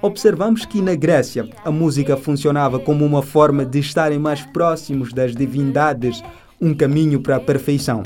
Observamos 0.00 0.64
que 0.64 0.80
na 0.80 0.94
Grécia 0.94 1.48
a 1.64 1.72
música 1.72 2.16
funcionava 2.16 2.78
como 2.78 3.04
uma 3.04 3.20
forma 3.20 3.66
de 3.66 3.80
estarem 3.80 4.20
mais 4.20 4.42
próximos 4.42 5.12
das 5.12 5.34
divindades, 5.34 6.22
um 6.60 6.72
caminho 6.72 7.20
para 7.20 7.34
a 7.34 7.40
perfeição. 7.40 8.04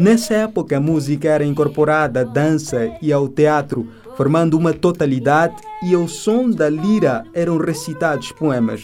Nessa 0.00 0.32
época, 0.32 0.78
a 0.78 0.80
música 0.80 1.28
era 1.28 1.44
incorporada 1.44 2.22
à 2.22 2.24
dança 2.24 2.90
e 3.02 3.12
ao 3.12 3.28
teatro, 3.28 3.86
formando 4.16 4.56
uma 4.56 4.72
totalidade, 4.72 5.56
e 5.82 5.94
ao 5.94 6.08
som 6.08 6.48
da 6.48 6.70
lira 6.70 7.22
eram 7.34 7.58
recitados 7.58 8.32
poemas. 8.32 8.82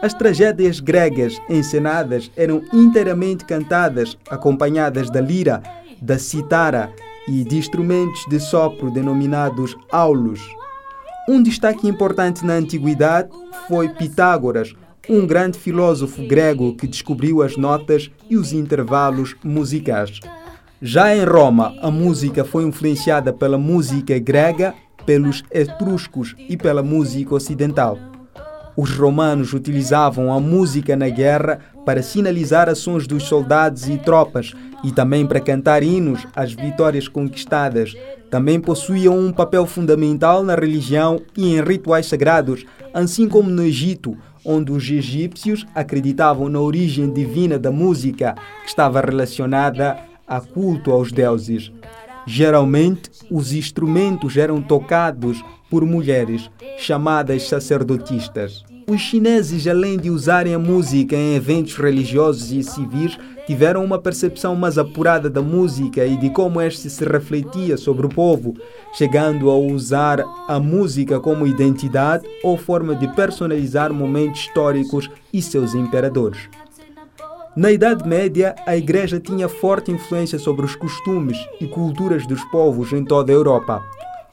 As 0.00 0.14
tragédias 0.14 0.78
gregas 0.78 1.36
encenadas 1.50 2.30
eram 2.36 2.62
inteiramente 2.72 3.44
cantadas, 3.44 4.16
acompanhadas 4.30 5.10
da 5.10 5.20
lira, 5.20 5.64
da 6.00 6.16
citara 6.16 6.92
e 7.26 7.42
de 7.42 7.56
instrumentos 7.56 8.24
de 8.28 8.38
sopro 8.38 8.88
denominados 8.88 9.76
aulos. 9.90 10.40
Um 11.28 11.42
destaque 11.42 11.88
importante 11.88 12.46
na 12.46 12.52
antiguidade 12.52 13.30
foi 13.66 13.88
Pitágoras, 13.88 14.76
um 15.08 15.26
grande 15.26 15.58
filósofo 15.58 16.26
grego 16.26 16.74
que 16.74 16.86
descobriu 16.86 17.42
as 17.42 17.56
notas 17.56 18.10
e 18.28 18.36
os 18.36 18.52
intervalos 18.52 19.34
musicais. 19.44 20.20
Já 20.82 21.14
em 21.14 21.24
Roma, 21.24 21.74
a 21.80 21.90
música 21.90 22.44
foi 22.44 22.64
influenciada 22.64 23.32
pela 23.32 23.56
música 23.56 24.18
grega, 24.18 24.74
pelos 25.06 25.42
etruscos 25.50 26.34
e 26.48 26.56
pela 26.56 26.82
música 26.82 27.34
ocidental. 27.34 27.98
Os 28.76 28.90
romanos 28.90 29.54
utilizavam 29.54 30.30
a 30.30 30.38
música 30.38 30.94
na 30.94 31.08
guerra 31.08 31.60
para 31.86 32.02
sinalizar 32.02 32.68
ações 32.68 33.06
dos 33.06 33.22
soldados 33.22 33.88
e 33.88 33.96
tropas 33.96 34.52
e 34.84 34.92
também 34.92 35.24
para 35.24 35.40
cantar 35.40 35.82
hinos 35.82 36.26
às 36.36 36.52
vitórias 36.52 37.08
conquistadas. 37.08 37.96
Também 38.30 38.60
possuíam 38.60 39.18
um 39.18 39.32
papel 39.32 39.64
fundamental 39.64 40.42
na 40.42 40.54
religião 40.54 41.22
e 41.34 41.54
em 41.54 41.62
rituais 41.62 42.06
sagrados, 42.06 42.66
assim 42.92 43.26
como 43.26 43.48
no 43.48 43.62
Egito, 43.62 44.14
onde 44.46 44.72
os 44.72 44.88
egípcios 44.88 45.66
acreditavam 45.74 46.48
na 46.48 46.60
origem 46.60 47.12
divina 47.12 47.58
da 47.58 47.72
música, 47.72 48.34
que 48.62 48.68
estava 48.68 49.00
relacionada 49.00 49.98
a 50.26 50.40
culto 50.40 50.92
aos 50.92 51.10
deuses. 51.10 51.72
Geralmente, 52.26 53.10
os 53.30 53.52
instrumentos 53.52 54.36
eram 54.36 54.62
tocados 54.62 55.44
por 55.70 55.84
mulheres, 55.84 56.50
chamadas 56.78 57.48
sacerdotistas. 57.48 58.64
Os 58.88 59.00
chineses, 59.00 59.66
além 59.66 59.98
de 59.98 60.10
usarem 60.10 60.54
a 60.54 60.58
música 60.58 61.16
em 61.16 61.34
eventos 61.34 61.74
religiosos 61.76 62.52
e 62.52 62.62
civis, 62.62 63.18
tiveram 63.46 63.84
uma 63.84 63.98
percepção 63.98 64.56
mais 64.56 64.76
apurada 64.76 65.30
da 65.30 65.40
música 65.40 66.04
e 66.04 66.16
de 66.16 66.30
como 66.30 66.60
este 66.60 66.90
se 66.90 67.04
refletia 67.04 67.76
sobre 67.76 68.04
o 68.04 68.08
povo, 68.08 68.54
chegando 68.92 69.48
a 69.48 69.56
usar 69.56 70.24
a 70.48 70.58
música 70.58 71.20
como 71.20 71.46
identidade 71.46 72.26
ou 72.42 72.56
forma 72.56 72.94
de 72.94 73.06
personalizar 73.14 73.92
momentos 73.92 74.40
históricos 74.40 75.08
e 75.32 75.40
seus 75.40 75.74
imperadores. 75.74 76.48
Na 77.56 77.72
Idade 77.72 78.06
Média, 78.06 78.54
a 78.66 78.76
Igreja 78.76 79.18
tinha 79.18 79.48
forte 79.48 79.90
influência 79.90 80.38
sobre 80.38 80.66
os 80.66 80.76
costumes 80.76 81.38
e 81.58 81.66
culturas 81.66 82.26
dos 82.26 82.44
povos 82.46 82.92
em 82.92 83.02
toda 83.02 83.32
a 83.32 83.34
Europa. 83.34 83.82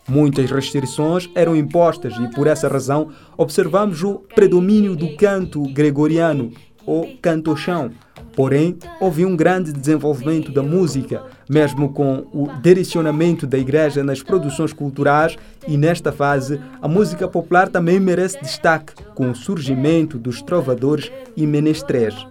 Muitas 0.10 0.52
restrições 0.52 1.30
eram 1.34 1.56
impostas 1.56 2.14
e, 2.18 2.28
por 2.36 2.48
essa 2.48 2.68
razão, 2.68 3.10
observamos 3.38 4.04
o 4.04 4.16
predomínio 4.36 4.94
do 4.94 5.16
canto 5.16 5.64
gregoriano, 5.72 6.52
ou 6.86 7.10
canto-chão. 7.22 7.92
Porém, 8.36 8.78
houve 9.00 9.26
um 9.26 9.36
grande 9.36 9.72
desenvolvimento 9.72 10.52
da 10.52 10.64
música, 10.64 11.22
mesmo 11.48 11.94
com 11.94 12.26
o 12.34 12.48
direcionamento 12.62 13.46
da 13.46 13.58
Igreja 13.58 14.04
nas 14.04 14.24
produções 14.24 14.74
culturais, 14.74 15.38
e 15.68 15.78
nesta 15.78 16.12
fase, 16.12 16.60
a 16.82 16.88
música 16.88 17.28
popular 17.28 17.70
também 17.70 18.00
merece 18.00 18.42
destaque, 18.42 18.94
com 19.14 19.30
o 19.30 19.36
surgimento 19.36 20.18
dos 20.18 20.42
trovadores 20.42 21.12
e 21.38 21.46
menestréis. 21.46 22.26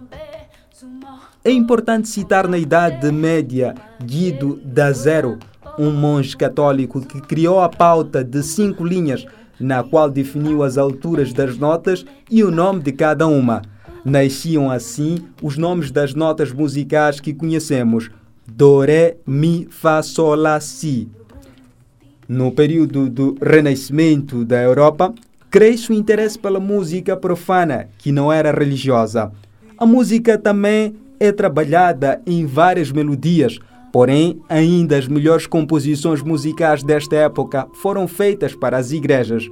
É 1.45 1.51
importante 1.51 2.07
citar 2.07 2.47
na 2.47 2.57
Idade 2.57 3.11
Média 3.11 3.73
Guido 4.01 4.59
da 4.63 4.91
Zero, 4.91 5.37
um 5.79 5.91
monge 5.91 6.35
católico 6.35 7.01
que 7.01 7.19
criou 7.21 7.59
a 7.59 7.69
pauta 7.69 8.23
de 8.23 8.43
cinco 8.43 8.85
linhas, 8.85 9.25
na 9.59 9.83
qual 9.83 10.09
definiu 10.09 10.63
as 10.63 10.77
alturas 10.77 11.31
das 11.31 11.57
notas 11.57 12.05
e 12.29 12.43
o 12.43 12.51
nome 12.51 12.81
de 12.81 12.91
cada 12.91 13.27
uma. 13.27 13.61
Nasciam 14.05 14.69
assim 14.69 15.19
os 15.41 15.57
nomes 15.57 15.89
das 15.89 16.13
notas 16.13 16.51
musicais 16.51 17.19
que 17.19 17.33
conhecemos: 17.33 18.09
Do, 18.45 18.81
Ré, 18.81 19.15
Mi, 19.25 19.67
Fá, 19.69 20.01
Sol, 20.03 20.35
Lá, 20.35 20.59
Si. 20.59 21.07
No 22.27 22.51
período 22.51 23.09
do 23.09 23.35
Renascimento 23.41 24.43
da 24.43 24.61
Europa, 24.61 25.13
cresce 25.49 25.91
o 25.91 25.93
interesse 25.93 26.37
pela 26.37 26.59
música 26.59 27.15
profana, 27.15 27.87
que 27.97 28.11
não 28.11 28.31
era 28.31 28.51
religiosa. 28.51 29.31
A 29.77 29.85
música 29.85 30.37
também 30.37 30.95
é 31.19 31.31
trabalhada 31.31 32.21
em 32.25 32.45
várias 32.45 32.91
melodias, 32.91 33.59
porém, 33.91 34.41
ainda 34.49 34.97
as 34.97 35.07
melhores 35.07 35.45
composições 35.45 36.21
musicais 36.21 36.83
desta 36.83 37.15
época 37.15 37.67
foram 37.75 38.07
feitas 38.07 38.55
para 38.55 38.77
as 38.77 38.91
igrejas. 38.91 39.49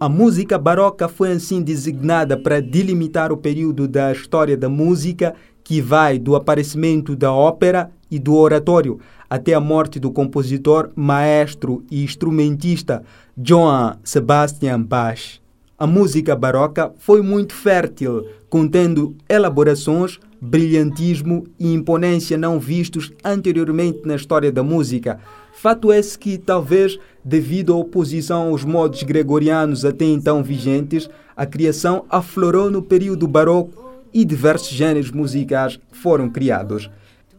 A 0.00 0.08
música 0.08 0.58
barroca 0.58 1.08
foi 1.08 1.30
assim 1.30 1.62
designada 1.62 2.36
para 2.36 2.60
delimitar 2.60 3.30
o 3.30 3.36
período 3.36 3.86
da 3.86 4.10
história 4.10 4.56
da 4.56 4.68
música 4.68 5.34
que 5.62 5.80
vai 5.80 6.18
do 6.18 6.34
aparecimento 6.34 7.14
da 7.14 7.32
ópera 7.32 7.90
e 8.10 8.18
do 8.18 8.34
oratório 8.34 8.98
até 9.30 9.54
a 9.54 9.60
morte 9.60 10.00
do 10.00 10.10
compositor, 10.10 10.90
maestro 10.96 11.84
e 11.90 12.02
instrumentista 12.02 13.04
Johann 13.36 13.94
Sebastian 14.02 14.82
Bach. 14.82 15.40
A 15.78 15.86
música 15.86 16.34
barroca 16.34 16.92
foi 16.98 17.22
muito 17.22 17.54
fértil, 17.54 18.26
contendo 18.48 19.14
elaborações, 19.28 20.18
brilhantismo 20.44 21.46
e 21.58 21.72
imponência 21.72 22.36
não 22.36 22.60
vistos 22.60 23.10
anteriormente 23.24 24.02
na 24.04 24.14
história 24.14 24.52
da 24.52 24.62
música. 24.62 25.18
Fato 25.54 25.90
é 25.90 26.00
que, 26.20 26.36
talvez 26.36 26.98
devido 27.24 27.72
à 27.72 27.76
oposição 27.76 28.48
aos 28.48 28.62
modos 28.64 29.02
gregorianos 29.02 29.84
até 29.84 30.04
então 30.04 30.42
vigentes, 30.42 31.08
a 31.34 31.46
criação 31.46 32.04
aflorou 32.10 32.70
no 32.70 32.82
período 32.82 33.26
barroco 33.26 33.82
e 34.12 34.24
diversos 34.24 34.68
gêneros 34.68 35.10
musicais 35.10 35.80
foram 35.90 36.28
criados. 36.28 36.90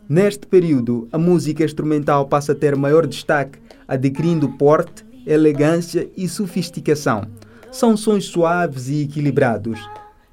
Neste 0.09 0.47
período, 0.47 1.07
a 1.11 1.17
música 1.17 1.63
instrumental 1.63 2.27
passa 2.27 2.53
a 2.53 2.55
ter 2.55 2.75
maior 2.75 3.05
destaque, 3.05 3.59
adquirindo 3.87 4.49
porte, 4.49 5.05
elegância 5.25 6.09
e 6.17 6.27
sofisticação. 6.27 7.27
São 7.71 7.95
sons 7.95 8.25
suaves 8.25 8.89
e 8.89 9.03
equilibrados. 9.03 9.79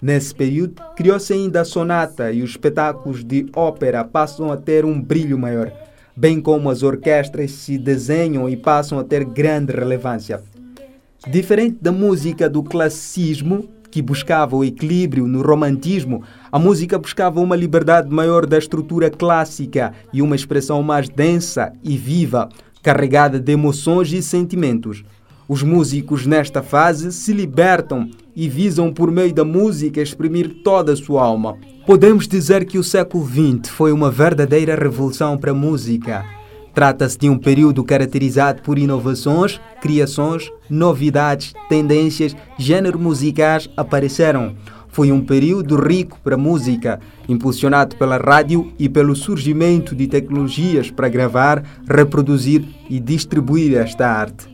Nesse 0.03 0.35
período, 0.35 0.83
criou-se 0.97 1.33
ainda 1.33 1.61
a 1.61 1.65
sonata 1.65 2.33
e 2.33 2.43
os 2.43 2.51
espetáculos 2.51 3.23
de 3.23 3.47
ópera 3.55 4.03
passam 4.03 4.51
a 4.51 4.57
ter 4.57 4.85
um 4.85 5.01
brilho 5.01 5.39
maior, 5.39 5.73
bem 6.17 6.41
como 6.41 6.69
as 6.69 6.83
orquestras 6.83 7.53
se 7.53 7.79
desenham 7.79 8.49
e 8.49 8.57
passam 8.57 8.99
a 8.99 9.05
ter 9.05 9.25
grande 9.25 9.73
relevância. 9.73 10.43
Diferente 11.31 11.79
da 11.81 11.93
música 11.93 12.51
do 12.51 12.65
classicismo, 12.65 13.69
que 13.93 14.03
buscava 14.03 14.57
o 14.57 14.65
equilíbrio 14.65 15.29
no 15.29 15.41
romantismo, 15.41 16.25
a 16.51 16.59
música 16.59 16.99
buscava 16.99 17.39
uma 17.39 17.55
liberdade 17.55 18.13
maior 18.13 18.45
da 18.45 18.59
estrutura 18.59 19.09
clássica 19.09 19.93
e 20.13 20.21
uma 20.21 20.35
expressão 20.35 20.83
mais 20.83 21.09
densa 21.09 21.73
e 21.81 21.97
viva, 21.97 22.49
carregada 22.83 23.39
de 23.39 23.53
emoções 23.53 24.13
e 24.13 24.21
sentimentos. 24.21 25.05
Os 25.53 25.63
músicos 25.63 26.25
nesta 26.25 26.63
fase 26.63 27.13
se 27.13 27.31
libertam 27.31 28.09
e 28.35 28.49
visam 28.49 28.91
por 28.91 29.11
meio 29.11 29.35
da 29.35 29.45
música 29.45 30.01
exprimir 30.01 30.63
toda 30.65 30.95
a 30.95 30.97
sua 30.97 31.23
alma. 31.23 31.59
Podemos 31.85 32.27
dizer 32.27 32.65
que 32.65 32.79
o 32.79 32.83
século 32.83 33.23
XX 33.27 33.69
foi 33.69 33.93
uma 33.93 34.11
verdadeira 34.11 34.75
revolução 34.75 35.37
para 35.37 35.51
a 35.51 35.55
música. 35.55 36.25
Trata-se 36.73 37.19
de 37.19 37.29
um 37.29 37.37
período 37.37 37.85
caracterizado 37.85 38.63
por 38.63 38.79
inovações, 38.79 39.61
criações, 39.83 40.51
novidades, 40.71 41.53
tendências, 41.69 42.35
gêneros 42.57 42.99
musicais 42.99 43.69
apareceram. 43.77 44.57
Foi 44.89 45.13
um 45.13 45.21
período 45.21 45.77
rico 45.77 46.19
para 46.25 46.35
a 46.35 46.39
música, 46.39 46.99
impulsionado 47.29 47.95
pela 47.97 48.17
rádio 48.17 48.73
e 48.79 48.89
pelo 48.89 49.15
surgimento 49.15 49.95
de 49.95 50.07
tecnologias 50.07 50.91
para 50.91 51.11
gravar, 51.11 51.63
reproduzir 51.87 52.65
e 52.89 52.99
distribuir 52.99 53.77
esta 53.77 54.09
arte. 54.09 54.52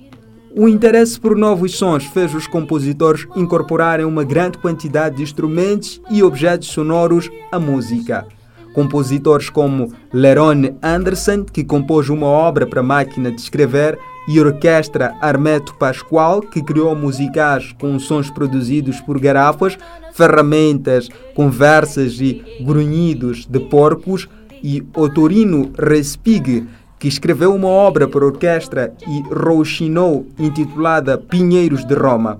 O 0.60 0.68
interesse 0.68 1.20
por 1.20 1.36
novos 1.36 1.76
sons 1.76 2.04
fez 2.06 2.34
os 2.34 2.48
compositores 2.48 3.28
incorporarem 3.36 4.04
uma 4.04 4.24
grande 4.24 4.58
quantidade 4.58 5.18
de 5.18 5.22
instrumentos 5.22 6.02
e 6.10 6.20
objetos 6.20 6.66
sonoros 6.66 7.30
à 7.52 7.60
música. 7.60 8.26
Compositores 8.74 9.48
como 9.48 9.92
Lerone 10.12 10.74
Anderson, 10.82 11.44
que 11.44 11.62
compôs 11.62 12.08
uma 12.08 12.26
obra 12.26 12.66
para 12.66 12.82
máquina 12.82 13.30
de 13.30 13.40
escrever, 13.40 13.96
e 14.26 14.40
orquestra 14.40 15.14
Armeto 15.20 15.76
Pascoal, 15.76 16.40
que 16.40 16.60
criou 16.60 16.92
musicais 16.96 17.72
com 17.80 17.96
sons 18.00 18.28
produzidos 18.28 19.00
por 19.00 19.20
garrafas, 19.20 19.78
ferramentas, 20.12 21.08
conversas 21.36 22.20
e 22.20 22.42
grunhidos 22.60 23.46
de 23.46 23.60
porcos, 23.60 24.28
e 24.60 24.84
Otorino 24.96 25.70
Respighi, 25.78 26.66
que 26.98 27.08
escreveu 27.08 27.54
uma 27.54 27.68
obra 27.68 28.08
para 28.08 28.24
orquestra 28.24 28.92
e 29.06 29.22
rouxinou 29.32 30.26
intitulada 30.38 31.16
Pinheiros 31.16 31.84
de 31.84 31.94
Roma. 31.94 32.38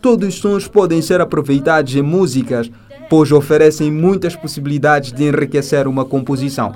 Todos 0.00 0.28
os 0.28 0.34
sons 0.36 0.68
podem 0.68 1.02
ser 1.02 1.20
aproveitados 1.20 1.94
em 1.94 2.02
músicas, 2.02 2.70
pois 3.10 3.32
oferecem 3.32 3.90
muitas 3.90 4.34
possibilidades 4.34 5.12
de 5.12 5.24
enriquecer 5.24 5.86
uma 5.86 6.04
composição. 6.04 6.72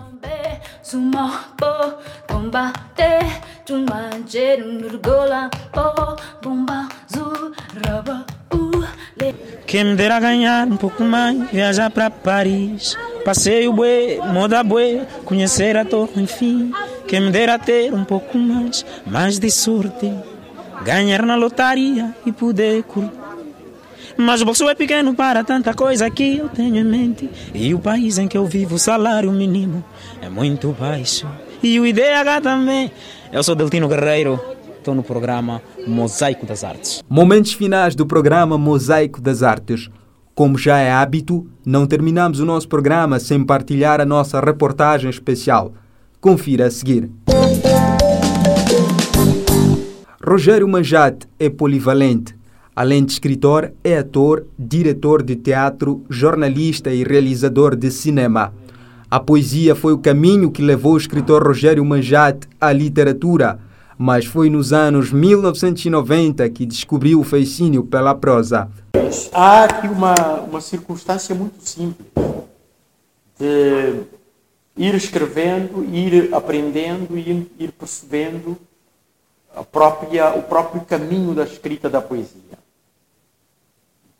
Quem 9.66 9.84
me 9.84 9.94
dera 9.94 10.20
ganhar 10.20 10.66
um 10.66 10.76
pouco 10.76 11.02
mais, 11.02 11.50
viajar 11.50 11.90
para 11.90 12.10
Paris. 12.10 12.96
Passeio 13.24 13.72
bué, 13.72 14.18
moda 14.32 14.62
bué, 14.62 15.06
conhecer 15.24 15.76
a 15.76 15.84
torre, 15.84 16.20
enfim. 16.20 16.72
Quem 17.12 17.20
me 17.20 17.30
dera 17.30 17.58
ter 17.58 17.92
um 17.92 18.06
pouco 18.06 18.38
mais, 18.38 18.86
mais 19.06 19.38
de 19.38 19.50
sorte. 19.50 20.10
Ganhar 20.82 21.26
na 21.26 21.34
lotaria 21.34 22.16
e 22.24 22.32
poder 22.32 22.82
curtir. 22.84 23.12
Mas 24.16 24.40
o 24.40 24.46
bolso 24.46 24.66
é 24.66 24.74
pequeno 24.74 25.14
para 25.14 25.44
tanta 25.44 25.74
coisa 25.74 26.08
que 26.08 26.38
eu 26.38 26.48
tenho 26.48 26.78
em 26.78 26.84
mente. 26.84 27.28
E 27.52 27.74
o 27.74 27.78
país 27.78 28.16
em 28.16 28.26
que 28.26 28.38
eu 28.38 28.46
vivo, 28.46 28.76
o 28.76 28.78
salário 28.78 29.30
mínimo 29.30 29.84
é 30.22 30.30
muito 30.30 30.72
baixo. 30.72 31.28
E 31.62 31.78
o 31.78 31.84
IDH 31.84 32.40
também. 32.42 32.90
Eu 33.30 33.42
sou 33.42 33.54
Deltino 33.54 33.88
Guerreiro. 33.88 34.40
Estou 34.78 34.94
no 34.94 35.02
programa 35.02 35.60
Mosaico 35.86 36.46
das 36.46 36.64
Artes. 36.64 37.04
Momentos 37.06 37.52
finais 37.52 37.94
do 37.94 38.06
programa 38.06 38.56
Mosaico 38.56 39.20
das 39.20 39.42
Artes. 39.42 39.90
Como 40.34 40.56
já 40.56 40.78
é 40.78 40.90
hábito, 40.90 41.46
não 41.62 41.86
terminamos 41.86 42.40
o 42.40 42.46
nosso 42.46 42.66
programa 42.66 43.20
sem 43.20 43.44
partilhar 43.44 44.00
a 44.00 44.06
nossa 44.06 44.40
reportagem 44.40 45.10
especial. 45.10 45.74
Confira 46.22 46.68
a 46.68 46.70
seguir. 46.70 47.10
Rogério 50.24 50.68
Manjate 50.68 51.26
é 51.36 51.50
polivalente. 51.50 52.36
Além 52.76 53.04
de 53.04 53.10
escritor, 53.10 53.72
é 53.82 53.98
ator, 53.98 54.46
diretor 54.56 55.20
de 55.20 55.34
teatro, 55.34 56.04
jornalista 56.08 56.90
e 56.90 57.02
realizador 57.02 57.74
de 57.74 57.90
cinema. 57.90 58.54
A 59.10 59.18
poesia 59.18 59.74
foi 59.74 59.92
o 59.92 59.98
caminho 59.98 60.52
que 60.52 60.62
levou 60.62 60.92
o 60.92 60.96
escritor 60.96 61.44
Rogério 61.44 61.84
Manjate 61.84 62.48
à 62.60 62.72
literatura, 62.72 63.58
mas 63.98 64.24
foi 64.24 64.48
nos 64.48 64.72
anos 64.72 65.10
1990 65.10 66.48
que 66.50 66.64
descobriu 66.64 67.18
o 67.18 67.24
fascínio 67.24 67.82
pela 67.82 68.14
prosa. 68.14 68.68
Há 69.32 69.64
aqui 69.64 69.88
uma, 69.88 70.34
uma 70.42 70.60
circunstância 70.60 71.34
muito 71.34 71.56
simples. 71.68 72.06
De, 73.40 74.21
ir 74.76 74.94
escrevendo, 74.94 75.84
ir 75.84 76.34
aprendendo, 76.34 77.16
ir, 77.16 77.50
ir 77.58 77.72
percebendo 77.72 78.56
a 79.54 79.62
própria, 79.62 80.34
o 80.34 80.42
próprio 80.42 80.82
caminho 80.82 81.34
da 81.34 81.44
escrita 81.44 81.90
da 81.90 82.00
poesia. 82.00 82.40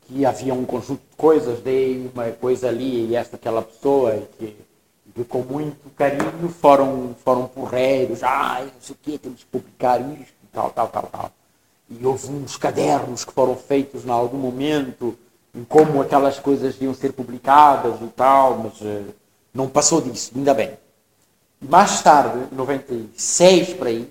Que 0.07 0.25
havia 0.25 0.53
um 0.53 0.65
conjunto 0.65 1.01
de 1.09 1.15
coisas, 1.17 1.59
dei 1.61 2.09
uma 2.13 2.29
coisa 2.31 2.67
ali 2.67 3.07
e 3.07 3.15
esta 3.15 3.35
aquela 3.35 3.61
pessoa, 3.61 4.15
e 4.15 4.25
que, 4.37 4.57
que 5.15 5.23
com 5.23 5.39
muito 5.39 5.89
carinho 5.95 6.49
foram, 6.49 7.15
foram 7.23 7.47
porreiros, 7.47 8.21
ah, 8.23 8.61
não 8.61 8.81
sei 8.81 8.95
o 8.95 8.97
quê, 9.01 9.17
temos 9.17 9.39
que 9.39 9.45
publicar 9.47 9.99
isto, 10.01 10.33
tal, 10.51 10.69
tal, 10.69 10.87
tal, 10.87 11.03
tal. 11.11 11.31
E 11.89 12.05
houve 12.05 12.31
uns 12.31 12.57
cadernos 12.57 13.25
que 13.25 13.33
foram 13.33 13.55
feitos 13.55 14.05
em 14.05 14.09
algum 14.09 14.37
momento, 14.37 15.17
em 15.55 15.63
como 15.63 16.01
aquelas 16.01 16.39
coisas 16.39 16.79
iam 16.81 16.93
ser 16.93 17.13
publicadas 17.13 18.01
e 18.01 18.07
tal, 18.07 18.57
mas 18.57 18.81
uh, 18.81 19.05
não 19.53 19.67
passou 19.67 20.01
disso, 20.01 20.31
ainda 20.35 20.53
bem. 20.53 20.71
Mais 21.61 22.01
tarde, 22.01 22.47
em 22.51 22.55
96 22.55 23.73
para 23.75 23.89
aí, 23.89 24.09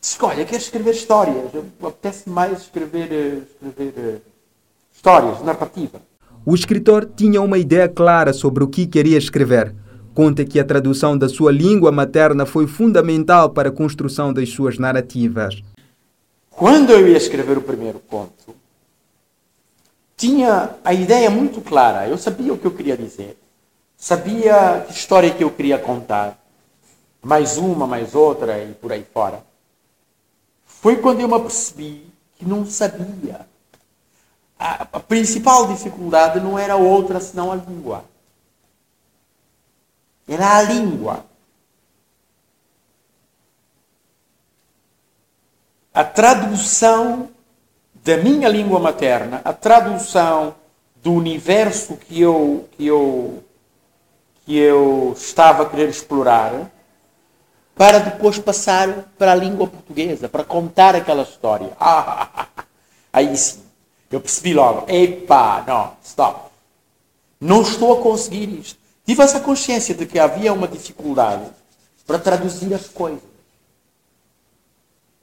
disse 0.00 0.18
olha, 0.22 0.44
quero 0.44 0.62
escrever 0.62 0.90
histórias, 0.90 1.36
apetece 1.82 2.28
mais 2.28 2.60
escrever, 2.60 3.10
eh, 3.10 3.38
escrever 3.66 3.94
uh, 3.98 4.20
histórias, 4.94 5.42
narrativa. 5.42 6.00
O 6.44 6.54
escritor 6.54 7.08
tinha 7.16 7.40
uma 7.40 7.56
ideia 7.56 7.88
clara 7.88 8.32
sobre 8.32 8.62
o 8.62 8.68
que 8.68 8.86
queria 8.86 9.16
escrever. 9.16 9.74
Conta 10.12 10.44
que 10.44 10.60
a 10.60 10.64
tradução 10.64 11.16
da 11.16 11.28
sua 11.28 11.50
língua 11.50 11.90
materna 11.90 12.44
foi 12.44 12.66
fundamental 12.66 13.50
para 13.50 13.70
a 13.70 13.72
construção 13.72 14.32
das 14.32 14.50
suas 14.50 14.78
narrativas. 14.78 15.62
Quando 16.50 16.90
eu 16.90 17.08
ia 17.08 17.16
escrever 17.16 17.58
o 17.58 17.62
primeiro 17.62 17.98
conto, 17.98 18.54
tinha 20.16 20.70
a 20.84 20.92
ideia 20.92 21.30
muito 21.30 21.60
clara. 21.60 22.06
Eu 22.08 22.18
sabia 22.18 22.52
o 22.52 22.58
que 22.58 22.66
eu 22.66 22.70
queria 22.70 22.96
dizer, 22.96 23.36
sabia 24.04 24.84
que 24.86 24.92
história 24.92 25.32
que 25.32 25.42
eu 25.42 25.50
queria 25.50 25.78
contar, 25.78 26.38
mais 27.22 27.56
uma, 27.56 27.86
mais 27.86 28.14
outra 28.14 28.62
e 28.62 28.74
por 28.74 28.92
aí 28.92 29.02
fora. 29.02 29.42
Foi 30.66 30.96
quando 30.96 31.20
eu 31.20 31.28
me 31.28 31.34
apercebi 31.34 32.06
que 32.36 32.44
não 32.44 32.66
sabia. 32.66 33.48
A, 34.58 34.82
a 34.92 35.00
principal 35.00 35.68
dificuldade 35.68 36.38
não 36.38 36.58
era 36.58 36.76
outra 36.76 37.18
senão 37.18 37.50
a 37.50 37.56
língua. 37.56 38.04
Era 40.28 40.58
a 40.58 40.62
língua. 40.62 41.24
a 45.94 46.02
tradução 46.02 47.28
da 47.94 48.16
minha 48.16 48.48
língua 48.48 48.80
materna, 48.80 49.40
a 49.44 49.52
tradução 49.52 50.56
do 50.96 51.12
universo 51.12 51.96
que 51.96 52.20
eu, 52.20 52.68
que 52.72 52.84
eu, 52.84 53.44
que 54.44 54.56
eu 54.56 55.14
estava 55.16 55.62
a 55.62 55.66
querer 55.66 55.88
explorar, 55.88 56.70
para 57.74 57.98
depois 57.98 58.38
passar 58.38 59.12
para 59.18 59.32
a 59.32 59.34
língua 59.34 59.66
portuguesa, 59.66 60.28
para 60.28 60.44
contar 60.44 60.94
aquela 60.94 61.22
história. 61.22 61.72
Ah, 61.80 62.46
aí 63.12 63.36
sim, 63.36 63.62
eu 64.10 64.20
percebi 64.20 64.54
logo, 64.54 64.90
epá, 64.90 65.64
não, 65.66 65.92
stop. 66.04 66.50
Não 67.40 67.62
estou 67.62 67.98
a 67.98 68.02
conseguir 68.02 68.48
isto. 68.60 68.78
Tive 69.04 69.22
essa 69.22 69.40
consciência 69.40 69.94
de 69.94 70.06
que 70.06 70.18
havia 70.18 70.52
uma 70.52 70.68
dificuldade 70.68 71.44
para 72.06 72.18
traduzir 72.18 72.72
as 72.72 72.86
coisas 72.86 73.34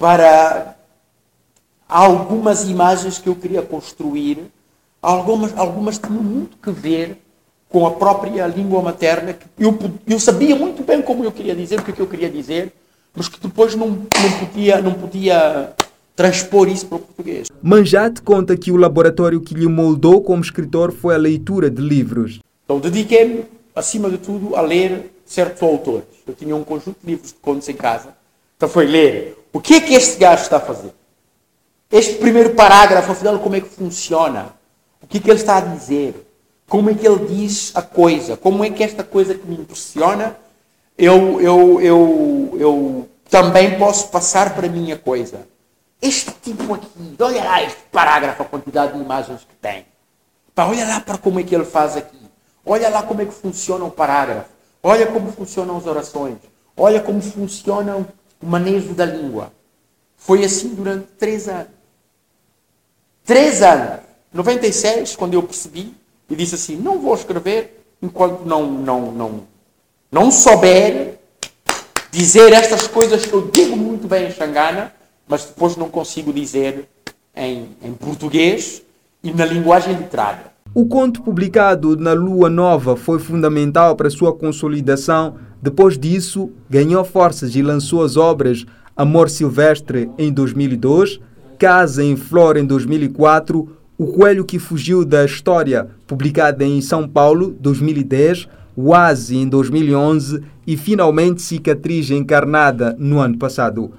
para 0.01 0.75
algumas 1.87 2.63
imagens 2.63 3.19
que 3.19 3.29
eu 3.29 3.35
queria 3.35 3.61
construir. 3.61 4.51
Algumas, 4.99 5.55
algumas 5.55 5.99
tinham 5.99 6.23
muito 6.23 6.57
que 6.57 6.71
ver 6.71 7.21
com 7.71 7.87
a 7.87 7.91
própria 7.91 8.45
língua 8.47 8.81
materna. 8.81 9.35
Eu, 9.57 9.77
eu 10.05 10.19
sabia 10.19 10.55
muito 10.55 10.83
bem 10.83 11.01
como 11.01 11.23
eu 11.23 11.31
queria 11.31 11.55
dizer, 11.55 11.79
o 11.79 11.83
que, 11.83 11.91
é 11.91 11.93
que 11.93 12.01
eu 12.01 12.07
queria 12.07 12.29
dizer, 12.29 12.73
mas 13.15 13.29
que 13.29 13.39
depois 13.39 13.75
não, 13.75 13.87
não, 13.87 14.31
podia, 14.39 14.81
não 14.81 14.93
podia 14.93 15.73
transpor 16.15 16.67
isso 16.67 16.85
para 16.85 16.97
o 16.97 16.99
português. 16.99 17.47
Manjate 17.63 18.21
conta 18.21 18.57
que 18.57 18.71
o 18.71 18.77
laboratório 18.77 19.39
que 19.39 19.53
lhe 19.53 19.67
moldou 19.67 20.21
como 20.21 20.41
escritor 20.41 20.91
foi 20.91 21.15
a 21.15 21.17
leitura 21.17 21.69
de 21.69 21.81
livros. 21.81 22.39
Então 22.65 22.79
dediquei-me, 22.79 23.45
acima 23.73 24.09
de 24.09 24.17
tudo, 24.17 24.55
a 24.55 24.61
ler 24.61 25.11
certos 25.25 25.63
autores. 25.63 26.03
Eu 26.27 26.33
tinha 26.33 26.55
um 26.55 26.63
conjunto 26.63 26.97
de 27.01 27.11
livros 27.11 27.29
de 27.29 27.39
contos 27.39 27.67
em 27.69 27.73
casa. 27.73 28.09
Então 28.57 28.67
foi 28.67 28.85
ler 28.85 29.37
o 29.53 29.61
que 29.61 29.75
é 29.75 29.81
que 29.81 29.93
este 29.93 30.19
gajo 30.19 30.43
está 30.43 30.57
a 30.57 30.61
fazer? 30.61 30.93
Este 31.89 32.15
primeiro 32.15 32.51
parágrafo, 32.51 33.11
afinal, 33.11 33.39
como 33.39 33.55
é 33.55 33.61
que 33.61 33.67
funciona? 33.67 34.53
O 35.01 35.07
que 35.07 35.17
é 35.17 35.21
que 35.21 35.29
ele 35.29 35.39
está 35.39 35.57
a 35.57 35.61
dizer? 35.61 36.15
Como 36.71 36.89
é 36.89 36.93
que 36.93 37.05
ele 37.05 37.27
diz 37.27 37.73
a 37.75 37.81
coisa? 37.81 38.37
Como 38.37 38.63
é 38.63 38.69
que 38.69 38.81
esta 38.81 39.03
coisa 39.03 39.35
que 39.35 39.45
me 39.45 39.55
impressiona, 39.57 40.37
eu, 40.97 41.41
eu, 41.41 41.81
eu, 41.81 42.57
eu 42.57 43.09
também 43.29 43.77
posso 43.77 44.07
passar 44.07 44.55
para 44.55 44.67
a 44.67 44.69
minha 44.69 44.97
coisa? 44.97 45.45
Este 46.01 46.31
tipo 46.41 46.73
aqui, 46.73 46.87
olha 47.19 47.43
lá 47.43 47.61
este 47.61 47.81
parágrafo, 47.91 48.43
a 48.43 48.45
quantidade 48.45 48.93
de 48.93 49.03
imagens 49.03 49.41
que 49.41 49.53
tem. 49.55 49.85
Pá, 50.55 50.65
olha 50.65 50.87
lá 50.87 51.01
para 51.01 51.17
como 51.17 51.41
é 51.41 51.43
que 51.43 51.53
ele 51.53 51.65
faz 51.65 51.97
aqui. 51.97 52.21
Olha 52.65 52.87
lá 52.87 53.03
como 53.03 53.21
é 53.21 53.25
que 53.25 53.33
funciona 53.33 53.83
o 53.83 53.91
parágrafo. 53.91 54.49
Olha 54.81 55.07
como 55.07 55.29
funcionam 55.29 55.75
as 55.75 55.85
orações. 55.85 56.37
Olha 56.77 57.01
como 57.01 57.21
funcionam 57.21 58.07
o 58.41 58.45
manejo 58.45 58.93
da 58.93 59.03
língua. 59.03 59.51
Foi 60.15 60.41
assim 60.45 60.69
durante 60.69 61.07
três 61.19 61.49
anos. 61.49 61.67
Três 63.25 63.61
anos. 63.61 63.99
96, 64.31 65.17
quando 65.17 65.33
eu 65.33 65.43
percebi, 65.43 65.99
e 66.31 66.35
disse 66.35 66.55
assim: 66.55 66.77
não 66.77 66.99
vou 66.99 67.13
escrever 67.13 67.83
enquanto 68.01 68.45
não, 68.45 68.65
não, 68.71 69.11
não, 69.11 69.41
não 70.11 70.31
souber 70.31 71.19
dizer 72.09 72.53
estas 72.53 72.87
coisas 72.87 73.25
que 73.25 73.33
eu 73.33 73.49
digo 73.51 73.75
muito 73.75 74.07
bem 74.07 74.27
em 74.27 74.31
Xangana, 74.31 74.93
mas 75.27 75.45
depois 75.45 75.75
não 75.75 75.89
consigo 75.89 76.33
dizer 76.33 76.87
em, 77.35 77.69
em 77.83 77.93
português 77.93 78.81
e 79.21 79.31
na 79.31 79.45
linguagem 79.45 79.93
literária. 79.93 80.51
O 80.73 80.85
conto 80.87 81.21
publicado 81.21 81.97
na 81.97 82.13
Lua 82.13 82.49
Nova 82.49 82.95
foi 82.95 83.19
fundamental 83.19 83.95
para 83.95 84.09
sua 84.09 84.33
consolidação 84.33 85.35
depois 85.61 85.95
disso, 85.95 86.49
ganhou 86.67 87.03
forças 87.05 87.55
e 87.55 87.61
lançou 87.61 88.03
as 88.03 88.17
obras 88.17 88.65
Amor 88.97 89.29
Silvestre 89.29 90.09
em 90.17 90.33
2002, 90.33 91.19
Casa 91.59 92.03
em 92.03 92.15
Flor 92.15 92.57
em 92.57 92.65
2004, 92.65 93.77
O 94.01 94.07
Coelho 94.07 94.43
que 94.43 94.57
Fugiu 94.57 95.05
da 95.05 95.23
História, 95.23 95.87
publicada 96.07 96.65
em 96.65 96.81
São 96.81 97.07
Paulo, 97.07 97.55
2010, 97.59 98.49
Oase 98.75 99.37
em 99.37 99.47
2011 99.47 100.43
e 100.65 100.75
finalmente 100.75 101.43
Cicatriz 101.43 102.09
Encarnada 102.09 102.95
no 102.97 103.19
ano 103.19 103.37
passado. 103.37 103.93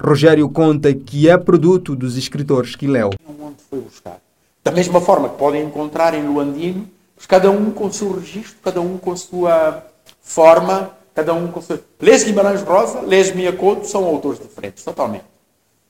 Rogério 0.00 0.48
conta 0.48 0.94
que 0.94 1.28
é 1.28 1.36
produto 1.36 1.96
dos 1.96 2.16
escritores 2.16 2.76
que 2.76 2.86
leu. 2.86 3.10
Onde 3.28 3.56
foi 3.68 3.80
buscar? 3.80 4.20
Da 4.62 4.70
mesma 4.70 5.00
forma 5.00 5.28
que 5.28 5.36
podem 5.36 5.64
encontrar 5.64 6.14
em 6.14 6.24
Luandino, 6.24 6.86
cada 7.26 7.50
um 7.50 7.72
com 7.72 7.86
o 7.86 7.92
seu 7.92 8.12
registro, 8.12 8.58
cada 8.62 8.80
um 8.80 8.96
com 8.96 9.10
a 9.10 9.16
sua 9.16 9.82
forma 10.22 10.92
cada 11.12 11.34
um 11.34 11.48
com 11.48 11.60
seu. 11.60 11.80
Lês 12.00 12.22
Guimarães 12.22 12.62
Rosa, 12.62 13.00
lês 13.00 13.34
Mia 13.34 13.52
Couto, 13.52 13.88
são 13.88 14.04
autores 14.04 14.38
diferentes, 14.38 14.84
totalmente. 14.84 15.24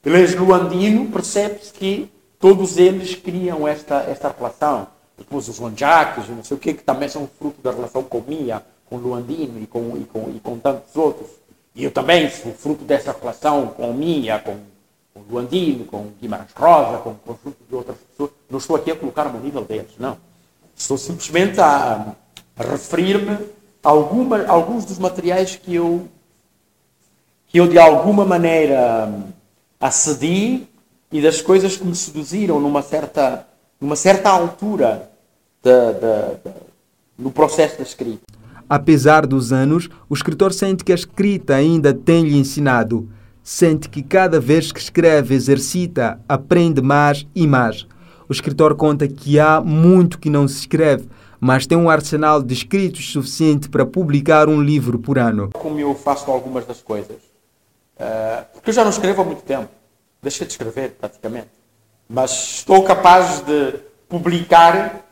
Lês 0.02 0.34
Luandino, 0.34 1.10
percebe-se 1.10 1.70
que 1.70 2.10
todos 2.38 2.76
eles 2.76 3.14
criam 3.14 3.66
esta, 3.66 3.96
esta 4.02 4.34
relação. 4.36 4.86
Depois 5.16 5.48
os 5.48 5.58
Jacques, 5.76 6.28
não 6.28 6.44
sei 6.44 6.56
o 6.56 6.60
quê, 6.60 6.72
que 6.72 6.82
também 6.82 7.08
são 7.08 7.28
fruto 7.38 7.60
da 7.60 7.72
relação 7.72 8.02
com 8.04 8.20
Mia, 8.20 8.62
com 8.86 8.96
Luandino 8.96 9.60
e 9.60 9.66
com, 9.66 9.96
e 9.96 10.04
com, 10.04 10.30
e 10.34 10.40
com 10.40 10.58
tantos 10.58 10.94
outros. 10.94 11.28
E 11.74 11.84
eu 11.84 11.90
também 11.90 12.30
sou 12.30 12.52
fruto 12.52 12.84
dessa 12.84 13.14
relação 13.18 13.68
com 13.68 13.92
Mia, 13.92 14.38
com, 14.38 14.56
com 15.12 15.20
Luandino, 15.30 15.84
com 15.84 16.06
Guimarães 16.20 16.50
Rosa, 16.54 16.98
com 16.98 17.10
um 17.10 17.14
conjunto 17.14 17.56
de 17.68 17.74
outras 17.74 17.96
pessoas. 17.98 18.30
Não 18.48 18.58
estou 18.58 18.76
aqui 18.76 18.90
a 18.92 18.96
colocar-me 18.96 19.38
no 19.38 19.44
nível 19.44 19.64
deles, 19.64 19.92
não. 19.98 20.16
Estou 20.76 20.96
simplesmente 20.96 21.60
a, 21.60 22.14
a 22.56 22.62
referir-me 22.62 23.38
alguma, 23.82 24.46
alguns 24.46 24.84
dos 24.84 24.98
materiais 24.98 25.56
que 25.56 25.74
eu, 25.74 26.06
que 27.48 27.58
eu 27.58 27.66
de 27.66 27.78
alguma 27.78 28.24
maneira 28.24 29.06
hum, 29.06 29.32
acedi 29.80 30.68
e 31.10 31.22
das 31.22 31.40
coisas 31.40 31.76
que 31.76 31.86
me 31.86 31.94
seduziram 31.94 32.60
numa 32.60 32.82
certa, 32.82 33.46
numa 33.80 33.96
certa 33.96 34.30
altura 34.30 35.10
da, 35.62 35.92
da, 35.92 36.20
da, 36.44 36.52
no 37.18 37.30
processo 37.30 37.78
da 37.78 37.82
escrita. 37.82 38.22
Apesar 38.68 39.26
dos 39.26 39.50
anos, 39.50 39.88
o 40.08 40.14
escritor 40.14 40.52
sente 40.52 40.84
que 40.84 40.92
a 40.92 40.94
escrita 40.94 41.54
ainda 41.54 41.94
tem-lhe 41.94 42.36
ensinado. 42.36 43.08
Sente 43.42 43.88
que 43.88 44.02
cada 44.02 44.38
vez 44.38 44.70
que 44.70 44.78
escreve, 44.78 45.34
exercita, 45.34 46.20
aprende 46.28 46.82
mais 46.82 47.26
e 47.34 47.46
mais. 47.46 47.86
O 48.28 48.32
escritor 48.32 48.74
conta 48.76 49.08
que 49.08 49.40
há 49.40 49.58
muito 49.62 50.18
que 50.18 50.28
não 50.28 50.46
se 50.46 50.60
escreve, 50.60 51.08
mas 51.40 51.66
tem 51.66 51.78
um 51.78 51.88
arsenal 51.88 52.42
de 52.42 52.52
escritos 52.52 53.10
suficiente 53.10 53.70
para 53.70 53.86
publicar 53.86 54.50
um 54.50 54.60
livro 54.60 54.98
por 54.98 55.18
ano. 55.18 55.48
Como 55.54 55.80
eu 55.80 55.94
faço 55.94 56.30
algumas 56.30 56.66
das 56.66 56.82
coisas, 56.82 57.16
uh, 57.96 58.44
porque 58.52 58.68
eu 58.68 58.74
já 58.74 58.82
não 58.82 58.90
escrevo 58.90 59.22
há 59.22 59.24
muito 59.24 59.42
tempo, 59.42 59.70
deixei 60.22 60.46
de 60.46 60.52
escrever 60.52 60.92
praticamente, 60.92 61.48
mas 62.08 62.30
estou 62.30 62.82
capaz 62.84 63.40
de 63.40 63.74
publicar 64.08 65.04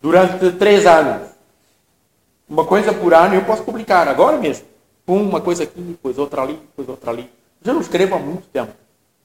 durante 0.00 0.52
três 0.52 0.86
anos. 0.86 1.28
Uma 2.48 2.64
coisa 2.64 2.92
por 2.92 3.12
ano 3.12 3.34
eu 3.34 3.44
posso 3.44 3.62
publicar 3.62 4.08
agora 4.08 4.38
mesmo. 4.38 4.66
Uma 5.06 5.40
coisa 5.40 5.64
aqui, 5.64 5.80
depois 5.80 6.18
outra 6.18 6.42
ali, 6.42 6.54
depois 6.54 6.88
outra 6.88 7.10
ali. 7.10 7.30
Já 7.62 7.72
não 7.72 7.80
escrevo 7.80 8.14
há 8.14 8.18
muito 8.18 8.46
tempo. 8.48 8.72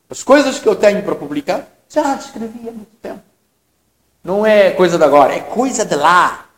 As 0.10 0.24
coisas 0.24 0.60
que 0.60 0.68
eu 0.68 0.76
tenho 0.76 1.04
para 1.04 1.16
publicar, 1.16 1.68
já 1.90 2.16
escrevi 2.16 2.68
há 2.68 2.72
muito 2.72 2.96
tempo. 3.02 3.22
Não 4.24 4.46
é 4.46 4.72
coisa 4.72 4.98
de 4.98 5.04
agora, 5.04 5.34
é 5.34 5.40
coisa 5.40 5.86
de 5.86 5.96
lá. 5.96 6.50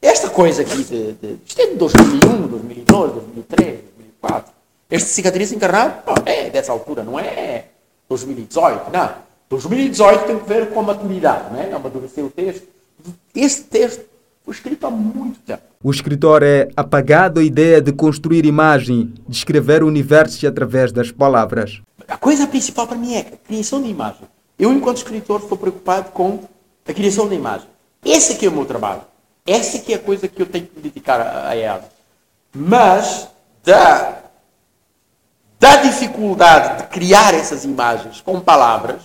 Esta 0.00 0.30
coisa 0.30 0.62
aqui, 0.62 0.84
de, 0.84 1.12
de, 1.14 1.38
isto 1.44 1.60
é 1.60 1.66
de 1.66 1.74
2001, 1.76 2.46
2002, 2.46 3.12
2003, 3.12 3.80
2004. 3.96 4.52
Este 4.90 5.10
cicatriz 5.10 5.52
encarnado, 5.52 6.02
é 6.24 6.48
dessa 6.48 6.72
altura, 6.72 7.02
não 7.02 7.18
é 7.18 7.66
2018, 8.08 8.90
não. 8.90 9.10
2018 9.50 10.26
tem 10.26 10.38
que 10.38 10.48
ver 10.48 10.70
com 10.70 10.80
a 10.80 10.82
maturidade, 10.82 11.52
não 11.52 11.60
é? 11.60 11.70
Amadurecer 11.72 12.24
o 12.24 12.30
texto. 12.30 12.66
Este 13.34 13.62
texto 13.64 14.04
foi 14.44 14.54
escrito 14.54 14.86
há 14.86 14.90
muito 14.90 15.40
tempo. 15.40 15.62
O 15.84 15.90
escritor 15.90 16.42
é 16.42 16.68
apagado 16.74 17.38
a 17.38 17.44
ideia 17.44 17.82
de 17.82 17.92
construir 17.92 18.46
imagem, 18.46 19.12
de 19.28 19.36
escrever 19.36 19.82
o 19.82 19.86
universo 19.86 20.46
através 20.46 20.90
das 20.90 21.12
palavras. 21.12 21.82
A 22.08 22.16
coisa 22.16 22.46
principal 22.46 22.86
para 22.86 22.96
mim 22.96 23.14
é 23.14 23.20
a 23.20 23.24
criação 23.24 23.82
de 23.82 23.90
imagem. 23.90 24.22
Eu, 24.58 24.72
enquanto 24.72 24.96
escritor, 24.96 25.40
estou 25.42 25.58
preocupado 25.58 26.10
com 26.12 26.40
a 26.86 26.92
criação 26.94 27.28
da 27.28 27.34
imagem. 27.34 27.68
Esse 28.02 28.32
aqui 28.32 28.46
é 28.46 28.48
o 28.48 28.52
meu 28.52 28.64
trabalho. 28.64 29.02
Essa 29.46 29.76
aqui 29.76 29.92
é 29.92 29.96
a 29.96 30.00
coisa 30.00 30.26
que 30.26 30.40
eu 30.40 30.46
tenho 30.46 30.66
que 30.66 30.80
dedicar 30.80 31.20
a, 31.20 31.50
a 31.50 31.54
ela. 31.54 31.84
Mas 32.54 33.28
da, 33.62 34.17
da 35.58 35.76
dificuldade 35.76 36.82
de 36.82 36.88
criar 36.88 37.34
essas 37.34 37.64
imagens 37.64 38.20
com 38.20 38.40
palavras, 38.40 39.02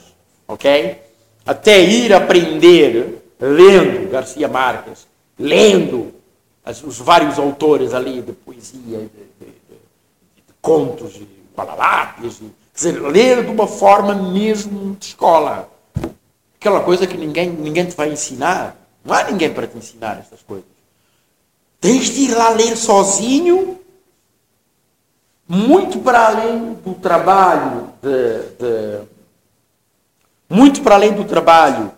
ok? 0.47 1.01
Até 1.45 1.81
ir 1.81 2.13
aprender 2.13 3.23
lendo 3.39 4.09
Garcia 4.09 4.47
Marques, 4.47 5.07
lendo 5.37 6.13
as, 6.63 6.83
os 6.83 6.99
vários 6.99 7.37
autores 7.37 7.93
ali 7.93 8.21
de 8.21 8.31
poesia, 8.31 8.79
de, 8.99 9.07
de, 9.07 9.45
de, 9.45 9.75
de 10.47 10.53
contos, 10.61 11.13
de 11.13 11.27
quer 11.55 12.27
dizer, 12.73 13.01
ler 13.01 13.43
de 13.43 13.51
uma 13.51 13.67
forma 13.67 14.15
mesmo 14.15 14.95
de 14.95 15.07
escola. 15.07 15.69
Aquela 16.59 16.79
coisa 16.79 17.05
que 17.05 17.17
ninguém, 17.17 17.49
ninguém 17.49 17.85
te 17.85 17.95
vai 17.95 18.11
ensinar. 18.11 18.75
Não 19.03 19.13
há 19.13 19.23
ninguém 19.23 19.53
para 19.53 19.67
te 19.67 19.77
ensinar 19.77 20.17
estas 20.19 20.41
coisas. 20.41 20.65
Tens 21.79 22.05
de 22.05 22.21
ir 22.21 22.33
lá 22.33 22.49
ler 22.49 22.77
sozinho, 22.77 23.77
muito 25.47 25.99
para 25.99 26.27
além 26.27 26.73
do 26.73 26.93
trabalho 26.93 27.89
de, 28.01 28.39
de 28.59 28.99
muito 30.49 30.81
para 30.81 30.95
além 30.95 31.13
do 31.13 31.23
trabalho 31.23 31.91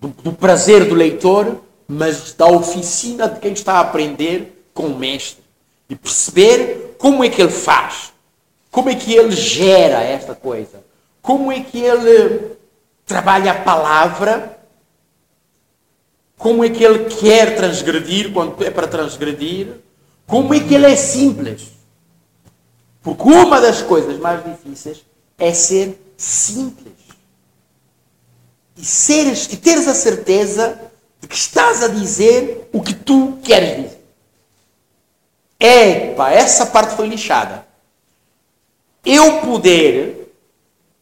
do, 0.00 0.08
do 0.08 0.32
prazer 0.32 0.88
do 0.88 0.94
leitor, 0.94 1.60
mas 1.86 2.32
da 2.34 2.46
oficina 2.46 3.28
de 3.28 3.40
quem 3.40 3.52
está 3.52 3.74
a 3.74 3.80
aprender 3.80 4.70
com 4.74 4.86
o 4.86 4.98
mestre. 4.98 5.42
E 5.88 5.96
perceber 5.96 6.96
como 6.98 7.24
é 7.24 7.30
que 7.30 7.40
ele 7.40 7.50
faz, 7.50 8.12
como 8.70 8.90
é 8.90 8.94
que 8.94 9.14
ele 9.14 9.32
gera 9.32 10.02
esta 10.02 10.34
coisa, 10.34 10.84
como 11.22 11.50
é 11.50 11.60
que 11.60 11.80
ele 11.80 12.52
trabalha 13.06 13.52
a 13.52 13.60
palavra, 13.62 14.58
como 16.36 16.62
é 16.62 16.68
que 16.68 16.84
ele 16.84 17.06
quer 17.06 17.56
transgredir 17.56 18.32
quando 18.32 18.62
é 18.62 18.70
para 18.70 18.86
transgredir, 18.86 19.68
como 20.26 20.52
é 20.52 20.60
que 20.60 20.74
ele 20.74 20.86
é 20.86 20.94
simples. 20.94 21.77
Porque 23.08 23.22
uma 23.22 23.58
das 23.58 23.80
coisas 23.80 24.18
mais 24.18 24.44
difíceis 24.44 25.02
é 25.38 25.54
ser 25.54 25.98
simples 26.14 26.92
e, 28.76 28.84
seres, 28.84 29.48
e 29.50 29.56
teres 29.56 29.88
a 29.88 29.94
certeza 29.94 30.78
de 31.18 31.26
que 31.26 31.34
estás 31.34 31.82
a 31.82 31.88
dizer 31.88 32.68
o 32.70 32.82
que 32.82 32.92
tu 32.92 33.38
queres 33.42 33.76
dizer. 33.76 34.04
Epa, 35.58 36.30
essa 36.30 36.66
parte 36.66 36.96
foi 36.96 37.08
lixada. 37.08 37.66
Eu 39.02 39.40
poder 39.40 40.34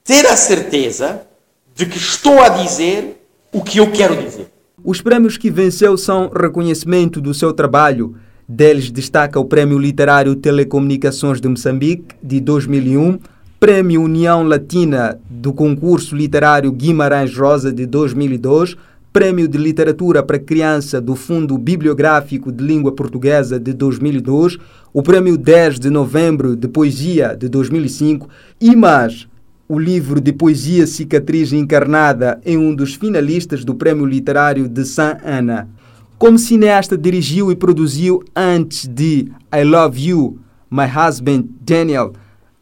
ter 0.04 0.28
a 0.28 0.36
certeza 0.36 1.26
de 1.74 1.86
que 1.86 1.98
estou 1.98 2.40
a 2.40 2.48
dizer 2.50 3.20
o 3.52 3.64
que 3.64 3.78
eu 3.78 3.90
quero 3.90 4.22
dizer. 4.22 4.48
Os 4.84 5.00
prêmios 5.00 5.36
que 5.36 5.50
venceu 5.50 5.98
são 5.98 6.28
reconhecimento 6.28 7.20
do 7.20 7.34
seu 7.34 7.52
trabalho. 7.52 8.16
Deles 8.48 8.92
destaca 8.92 9.40
o 9.40 9.44
Prêmio 9.44 9.76
Literário 9.76 10.36
Telecomunicações 10.36 11.40
de 11.40 11.48
Moçambique, 11.48 12.14
de 12.22 12.40
2001, 12.40 13.18
Prêmio 13.58 14.02
União 14.02 14.44
Latina 14.44 15.18
do 15.28 15.52
concurso 15.52 16.14
literário 16.14 16.70
Guimarães 16.70 17.36
Rosa 17.36 17.72
de 17.72 17.84
2002, 17.86 18.76
Prêmio 19.12 19.48
de 19.48 19.58
Literatura 19.58 20.22
para 20.22 20.38
Criança 20.38 21.00
do 21.00 21.16
Fundo 21.16 21.58
Bibliográfico 21.58 22.52
de 22.52 22.62
Língua 22.62 22.92
Portuguesa 22.92 23.58
de 23.58 23.72
2002, 23.72 24.58
o 24.92 25.02
Prêmio 25.02 25.36
10 25.36 25.80
de 25.80 25.90
Novembro 25.90 26.54
de 26.54 26.68
Poesia 26.68 27.36
de 27.36 27.48
2005 27.48 28.28
e 28.60 28.76
mais 28.76 29.26
o 29.68 29.76
livro 29.76 30.20
de 30.20 30.32
poesia 30.32 30.86
Cicatriz 30.86 31.52
Encarnada 31.52 32.40
em 32.46 32.56
um 32.56 32.72
dos 32.72 32.94
finalistas 32.94 33.64
do 33.64 33.74
Prêmio 33.74 34.06
Literário 34.06 34.68
de 34.68 34.84
San 34.84 35.16
Ana. 35.24 35.68
Como 36.18 36.38
cineasta, 36.38 36.96
dirigiu 36.96 37.52
e 37.52 37.56
produziu 37.56 38.22
antes 38.34 38.86
de 38.86 39.30
I 39.54 39.64
Love 39.64 40.08
You, 40.08 40.38
My 40.70 40.86
Husband 40.86 41.44
Daniel, 41.60 42.14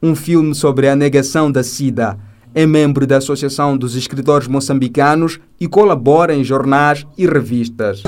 um 0.02 0.16
filme 0.16 0.54
sobre 0.56 0.88
a 0.88 0.96
negação 0.96 1.52
da 1.52 1.62
SIDA. 1.62 2.18
É 2.52 2.66
membro 2.66 3.06
da 3.06 3.18
Associação 3.18 3.76
dos 3.76 3.94
Escritores 3.94 4.48
Moçambicanos 4.48 5.38
e 5.60 5.68
colabora 5.68 6.34
em 6.34 6.42
jornais 6.42 7.06
e 7.16 7.26
revistas. 7.26 8.02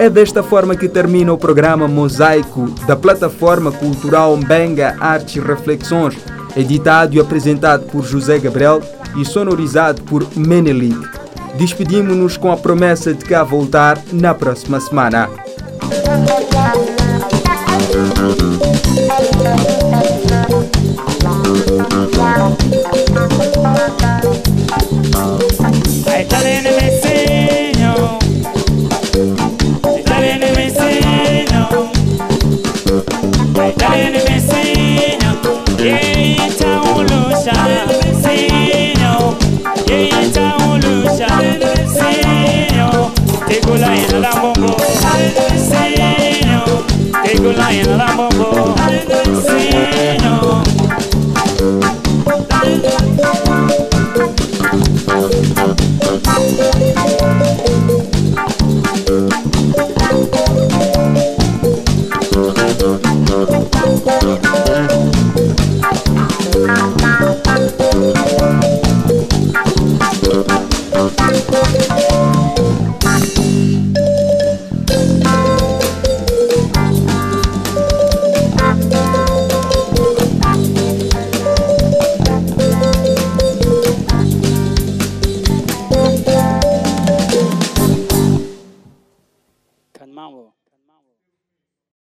É 0.00 0.08
desta 0.08 0.42
forma 0.42 0.74
que 0.74 0.88
termina 0.88 1.30
o 1.30 1.36
programa 1.36 1.86
Mosaico 1.86 2.70
da 2.86 2.96
plataforma 2.96 3.70
cultural 3.70 4.34
Mbenga 4.34 4.96
Artes 4.98 5.36
e 5.36 5.40
Reflexões, 5.40 6.16
editado 6.56 7.14
e 7.14 7.20
apresentado 7.20 7.84
por 7.84 8.02
José 8.02 8.38
Gabriel 8.38 8.80
e 9.14 9.26
sonorizado 9.26 10.00
por 10.04 10.26
Menelik. 10.34 10.98
Despedimos-nos 11.58 12.38
com 12.38 12.50
a 12.50 12.56
promessa 12.56 13.12
de 13.12 13.22
cá 13.26 13.44
voltar 13.44 14.02
na 14.10 14.32
próxima 14.32 14.80
semana. 14.80 15.28
lying, 47.70 47.86
lying. 47.86 48.09